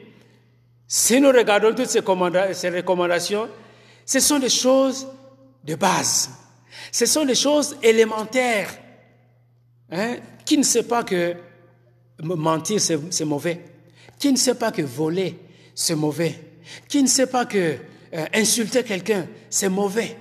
[0.88, 3.50] si nous regardons toutes ces recommandations,
[4.10, 5.06] ce sont des choses
[5.64, 6.32] de base.
[6.92, 8.76] Ce sont des choses élémentaires.
[9.92, 10.16] Hein?
[10.44, 11.36] Qui ne sait pas que
[12.24, 13.64] mentir, c'est mauvais
[14.18, 15.38] Qui ne sait pas que voler,
[15.76, 16.34] c'est mauvais
[16.88, 17.78] Qui ne sait pas que
[18.16, 20.18] euh, insulter quelqu'un, c'est mauvais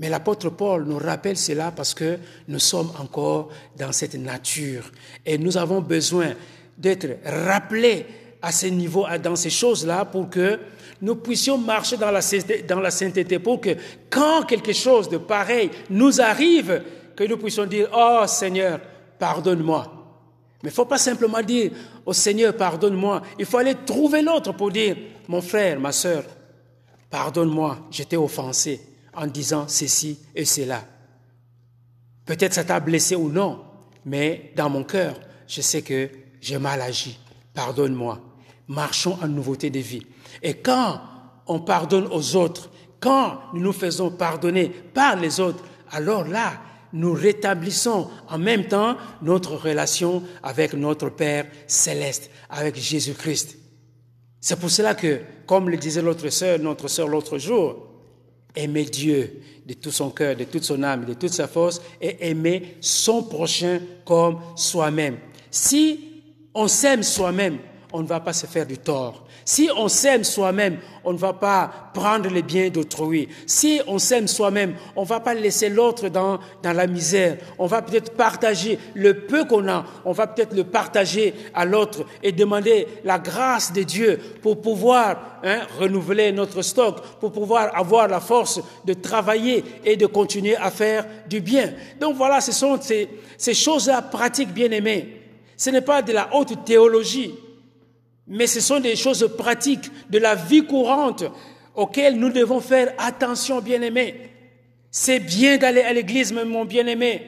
[0.00, 4.92] mais l'apôtre Paul nous rappelle cela parce que nous sommes encore dans cette nature
[5.26, 6.34] et nous avons besoin
[6.76, 8.06] d'être rappelés
[8.40, 10.58] à ce niveau, dans ces choses-là pour que
[11.00, 12.20] nous puissions marcher dans la,
[12.66, 13.76] dans la sainteté pour que
[14.10, 16.82] quand quelque chose de pareil nous arrive,
[17.14, 18.80] que nous puissions dire, oh Seigneur,
[19.18, 19.94] pardonne-moi.
[20.62, 21.70] Mais il ne faut pas simplement dire,
[22.04, 23.22] oh Seigneur, pardonne-moi.
[23.38, 24.96] Il faut aller trouver l'autre pour dire,
[25.28, 26.24] mon frère, ma soeur,
[27.10, 28.80] pardonne-moi, j'étais offensé
[29.14, 30.84] en disant ceci et cela.
[32.24, 33.60] Peut-être ça t'a blessé ou non,
[34.04, 35.14] mais dans mon cœur,
[35.46, 36.08] je sais que
[36.40, 37.18] j'ai mal agi.
[37.54, 38.20] Pardonne-moi.
[38.68, 40.06] Marchons en nouveauté de vie.
[40.42, 41.00] Et quand
[41.46, 46.52] on pardonne aux autres, quand nous nous faisons pardonner par les autres, alors là,
[46.92, 53.58] nous rétablissons en même temps notre relation avec notre Père céleste, avec Jésus-Christ.
[54.40, 57.88] C'est pour cela que, comme le disait sœur, notre sœur l'autre jour,
[58.54, 62.28] aimer Dieu de tout son cœur, de toute son âme, de toute sa force, et
[62.30, 65.18] aimer son prochain comme soi-même.
[65.50, 66.22] Si
[66.54, 67.58] on s'aime soi-même,
[67.92, 69.24] on ne va pas se faire du tort.
[69.44, 73.28] Si on s'aime soi-même, on ne va pas prendre les biens d'autrui.
[73.46, 77.38] Si on s'aime soi-même, on ne va pas laisser l'autre dans, dans la misère.
[77.58, 82.04] On va peut-être partager le peu qu'on a, on va peut-être le partager à l'autre
[82.22, 88.06] et demander la grâce de Dieu pour pouvoir hein, renouveler notre stock, pour pouvoir avoir
[88.06, 91.72] la force de travailler et de continuer à faire du bien.
[91.98, 93.08] Donc voilà, ce sont ces,
[93.38, 95.14] ces choses-là pratiques, bien aimées.
[95.56, 97.34] Ce n'est pas de la haute théologie
[98.28, 101.24] mais ce sont des choses pratiques de la vie courante
[101.74, 104.14] auxquelles nous devons faire attention, bien-aimés.
[104.90, 107.22] C'est bien d'aller à l'église, mon bien-aimé.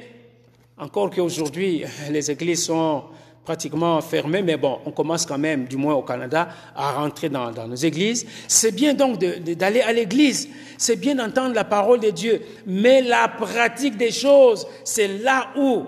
[0.77, 3.05] Encore qu'aujourd'hui, les églises sont
[3.45, 7.51] pratiquement fermées, mais bon, on commence quand même, du moins au Canada, à rentrer dans,
[7.67, 8.27] nos églises.
[8.49, 13.29] C'est bien donc d'aller à l'église, c'est bien d'entendre la parole de Dieu, mais la
[13.29, 15.87] pratique des choses, c'est là où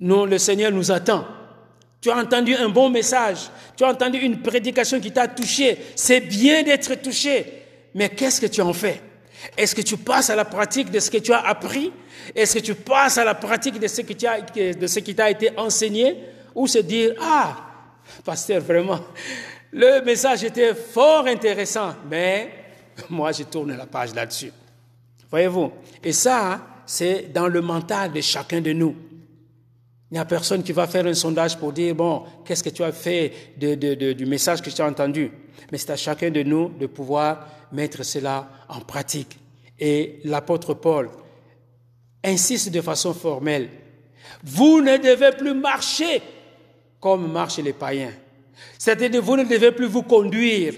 [0.00, 1.24] nous, le Seigneur nous attend.
[2.06, 5.76] Tu as entendu un bon message, tu as entendu une prédication qui t'a touché.
[5.96, 7.64] C'est bien d'être touché,
[7.96, 9.00] mais qu'est-ce que tu en fais?
[9.58, 11.92] Est-ce que tu passes à la pratique de ce que tu as appris?
[12.32, 16.16] Est-ce que tu passes à la pratique de ce, de ce qui t'a été enseigné?
[16.54, 17.56] Ou se dire, ah,
[18.24, 19.00] pasteur, vraiment,
[19.72, 22.52] le message était fort intéressant, mais
[23.10, 24.52] moi, je tourne la page là-dessus.
[25.28, 25.72] Voyez-vous?
[26.04, 28.94] Et ça, c'est dans le mental de chacun de nous.
[30.16, 32.82] Il n'y a personne qui va faire un sondage pour dire, bon, qu'est-ce que tu
[32.82, 35.30] as fait du message que tu as entendu.
[35.70, 39.38] Mais c'est à chacun de nous de pouvoir mettre cela en pratique.
[39.78, 41.10] Et l'apôtre Paul
[42.24, 43.68] insiste de façon formelle,
[44.42, 46.22] vous ne devez plus marcher
[46.98, 48.14] comme marchent les païens.
[48.78, 50.72] C'est-à-dire, vous ne devez plus vous conduire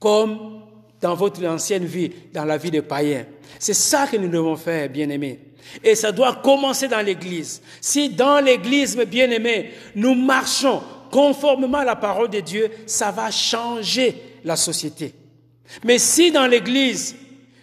[0.00, 0.62] comme
[1.00, 3.24] dans votre ancienne vie, dans la vie des païens.
[3.60, 5.38] C'est ça que nous devons faire, bien-aimés.
[5.82, 7.62] Et ça doit commencer dans l'Église.
[7.80, 13.30] Si dans l'Église, mes bien-aimés, nous marchons conformément à la parole de Dieu, ça va
[13.30, 15.14] changer la société.
[15.84, 17.16] Mais si dans l'Église,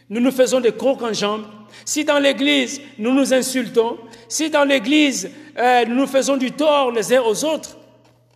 [0.10, 1.46] nous nous faisons des crocs en jambes,
[1.86, 3.98] si dans l'Église, nous nous insultons,
[4.28, 7.78] si dans l'Église, euh, nous nous faisons du tort les uns aux autres,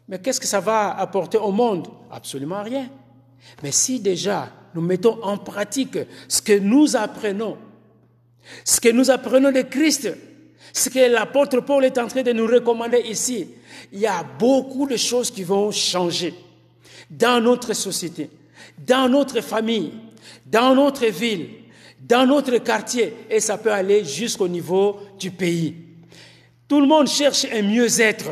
[0.07, 1.88] mais qu'est-ce que ça va apporter au monde?
[2.11, 2.89] Absolument rien.
[3.63, 5.97] Mais si déjà nous mettons en pratique
[6.28, 7.57] ce que nous apprenons
[8.64, 10.12] ce que nous apprenons de Christ,
[10.74, 13.48] ce que l'apôtre Paul est en train de nous recommander ici,
[13.91, 16.34] il y a beaucoup de choses qui vont changer
[17.10, 18.30] dans notre société,
[18.86, 19.93] dans notre famille,
[20.46, 21.48] dans notre ville,
[22.00, 25.76] dans notre quartier, et ça peut aller jusqu'au niveau du pays.
[26.68, 28.32] Tout le monde cherche un mieux-être.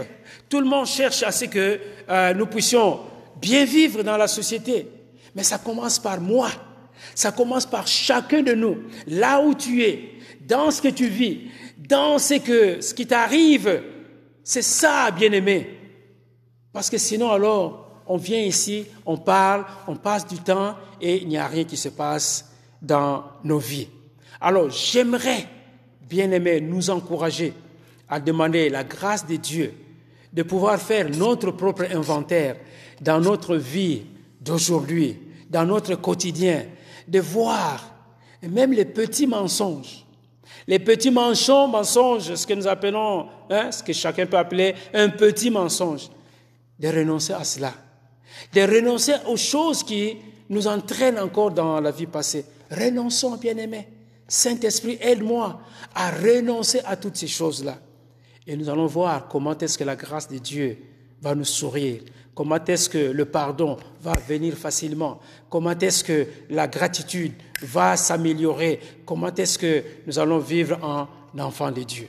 [0.50, 3.00] Tout le monde cherche à ce que euh, nous puissions
[3.40, 4.88] bien vivre dans la société.
[5.36, 6.50] Mais ça commence par moi.
[7.16, 8.78] Ça commence par chacun de nous,
[9.08, 10.12] là où tu es,
[10.48, 11.42] dans ce que tu vis,
[11.78, 13.82] dans ce, que, ce qui t'arrive.
[14.44, 15.80] C'est ça, bien-aimé.
[16.72, 21.28] Parce que sinon, alors, on vient ici, on parle, on passe du temps et il
[21.28, 22.52] n'y a rien qui se passe
[22.82, 23.88] dans nos vies.
[24.42, 25.48] Alors, j'aimerais,
[26.10, 27.54] bien-aimé, nous encourager
[28.10, 29.74] à demander la grâce de Dieu
[30.34, 32.58] de pouvoir faire notre propre inventaire
[33.02, 34.04] dans notre vie
[34.42, 35.18] d'aujourd'hui,
[35.50, 36.66] dans notre quotidien,
[37.08, 37.94] de voir
[38.42, 40.06] même les petits mensonges.
[40.68, 45.10] Les petits mensonges, mensonges, ce que nous appelons, hein, ce que chacun peut appeler un
[45.10, 46.10] petit mensonge,
[46.80, 47.74] de renoncer à cela,
[48.54, 50.18] de renoncer aux choses qui
[50.50, 52.46] nous entraînent encore dans la vie passée.
[52.72, 53.88] Renonçons, bien-aimés.
[54.28, 55.60] Saint-Esprit, aide-moi
[55.94, 57.78] à renoncer à toutes ces choses-là.
[58.48, 60.78] Et nous allons voir comment est-ce que la grâce de Dieu
[61.22, 62.02] va nous sourire,
[62.36, 65.20] Comment est-ce que le pardon va venir facilement?
[65.50, 68.80] Comment est-ce que la gratitude va s'améliorer?
[69.06, 71.08] Comment est-ce que nous allons vivre en
[71.40, 72.08] enfant de Dieu?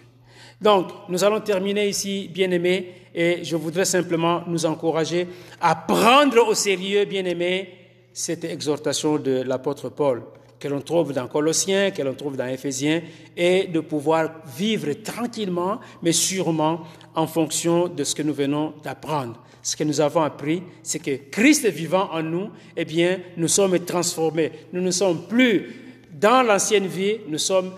[0.60, 5.28] Donc, nous allons terminer ici, bien-aimés, et je voudrais simplement nous encourager
[5.60, 7.68] à prendre au sérieux, bien-aimés,
[8.12, 10.22] cette exhortation de l'apôtre Paul
[10.64, 13.02] que l'on trouve dans Colossiens, que l'on trouve dans Éphésiens,
[13.36, 16.80] et de pouvoir vivre tranquillement, mais sûrement
[17.14, 21.30] en fonction de ce que nous venons d'apprendre ce que nous avons appris, c'est que
[21.30, 24.52] Christ vivant en nous, eh bien, nous sommes transformés.
[24.74, 25.74] Nous ne sommes plus
[26.12, 27.72] dans l'ancienne vie, nous sommes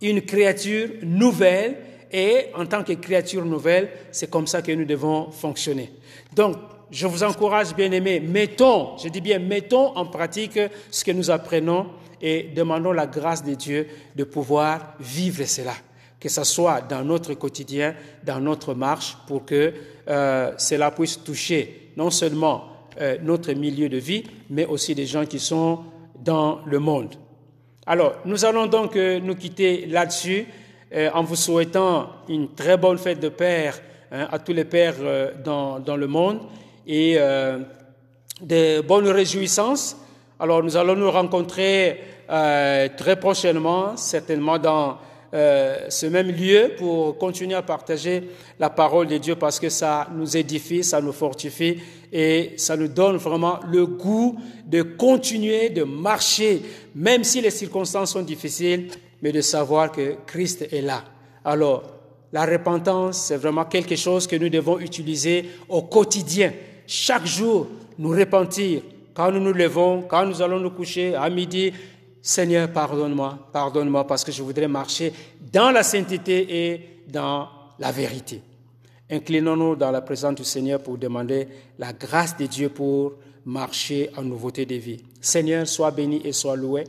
[0.00, 1.76] une créature nouvelle
[2.10, 5.90] et en tant que créature nouvelle, c'est comme ça que nous devons fonctionner.
[6.34, 6.56] Donc,
[6.90, 10.58] je vous encourage, bien aimés, mettons, je dis bien, mettons en pratique
[10.90, 11.86] ce que nous apprenons
[12.20, 15.74] et demandons la grâce de Dieu de pouvoir vivre cela
[16.18, 17.94] que ce soit dans notre quotidien,
[18.24, 19.72] dans notre marche, pour que
[20.08, 22.72] euh, cela puisse toucher non seulement
[23.22, 25.80] notre milieu de vie, mais aussi des gens qui sont
[26.18, 27.14] dans le monde.
[27.86, 30.46] Alors, nous allons donc nous quitter là-dessus
[31.12, 33.78] en vous souhaitant une très bonne fête de Père
[34.10, 34.94] hein, à tous les pères
[35.44, 36.40] dans, dans, le monde
[36.86, 37.18] et
[38.40, 39.96] de bonnes réjouissances.
[40.38, 44.98] Alors, nous allons nous rencontrer très prochainement, certainement dans
[45.34, 48.30] euh, ce même lieu pour continuer à partager
[48.60, 51.78] la parole de Dieu parce que ça nous édifie, ça nous fortifie
[52.12, 56.62] et ça nous donne vraiment le goût de continuer de marcher,
[56.94, 58.88] même si les circonstances sont difficiles,
[59.20, 61.02] mais de savoir que Christ est là.
[61.44, 61.82] Alors,
[62.32, 66.52] la repentance, c'est vraiment quelque chose que nous devons utiliser au quotidien.
[66.86, 67.66] Chaque jour,
[67.98, 68.82] nous repentir.
[69.16, 71.72] Quand nous nous levons, quand nous allons nous coucher, à midi,
[72.20, 75.10] Seigneur, pardonne-moi, pardonne-moi parce que je voudrais marcher
[75.50, 77.48] dans la sainteté et dans
[77.78, 78.42] la vérité.
[79.10, 81.48] Inclinons-nous dans la présence du Seigneur pour demander
[81.78, 83.14] la grâce de Dieu pour
[83.46, 85.02] marcher en nouveauté de vie.
[85.18, 86.84] Seigneur, sois béni et sois loué.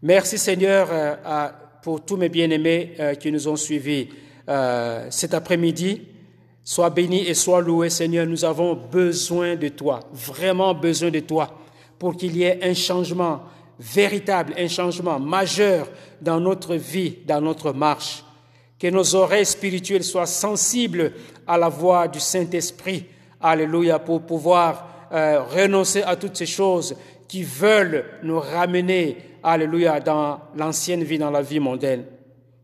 [0.00, 1.48] Merci Seigneur euh,
[1.82, 4.08] pour tous mes bien-aimés euh, qui nous ont suivis
[4.48, 6.02] euh, cet après-midi.
[6.64, 8.26] Sois béni et sois loué Seigneur.
[8.26, 11.50] Nous avons besoin de toi, vraiment besoin de toi
[11.98, 13.42] pour qu'il y ait un changement
[13.78, 15.88] véritable, un changement majeur
[16.20, 18.24] dans notre vie, dans notre marche.
[18.78, 21.12] Que nos oreilles spirituelles soient sensibles
[21.46, 23.06] à la voix du Saint-Esprit.
[23.40, 26.96] Alléluia, pour pouvoir euh, renoncer à toutes ces choses
[27.28, 32.04] qui veulent nous ramener, Alléluia, dans l'ancienne vie, dans la vie mondaine.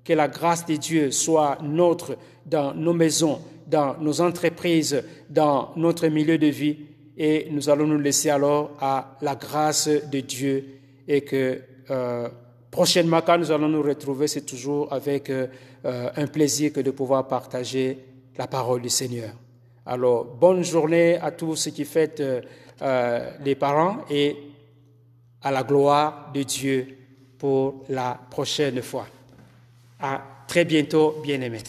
[0.05, 6.09] Que la grâce de Dieu soit notre dans nos maisons, dans nos entreprises, dans notre
[6.09, 6.77] milieu de vie.
[7.17, 10.65] Et nous allons nous laisser alors à la grâce de Dieu
[11.07, 11.61] et que
[11.91, 12.29] euh,
[12.71, 15.47] prochainement, quand nous allons nous retrouver, c'est toujours avec euh,
[15.85, 17.99] euh, un plaisir que de pouvoir partager
[18.37, 19.31] la parole du Seigneur.
[19.85, 22.23] Alors, bonne journée à tous ceux qui fêtent
[23.43, 24.37] les parents et
[25.43, 26.87] à la gloire de Dieu
[27.39, 29.07] pour la prochaine fois.
[29.99, 31.63] À très bientôt, bien-aimés.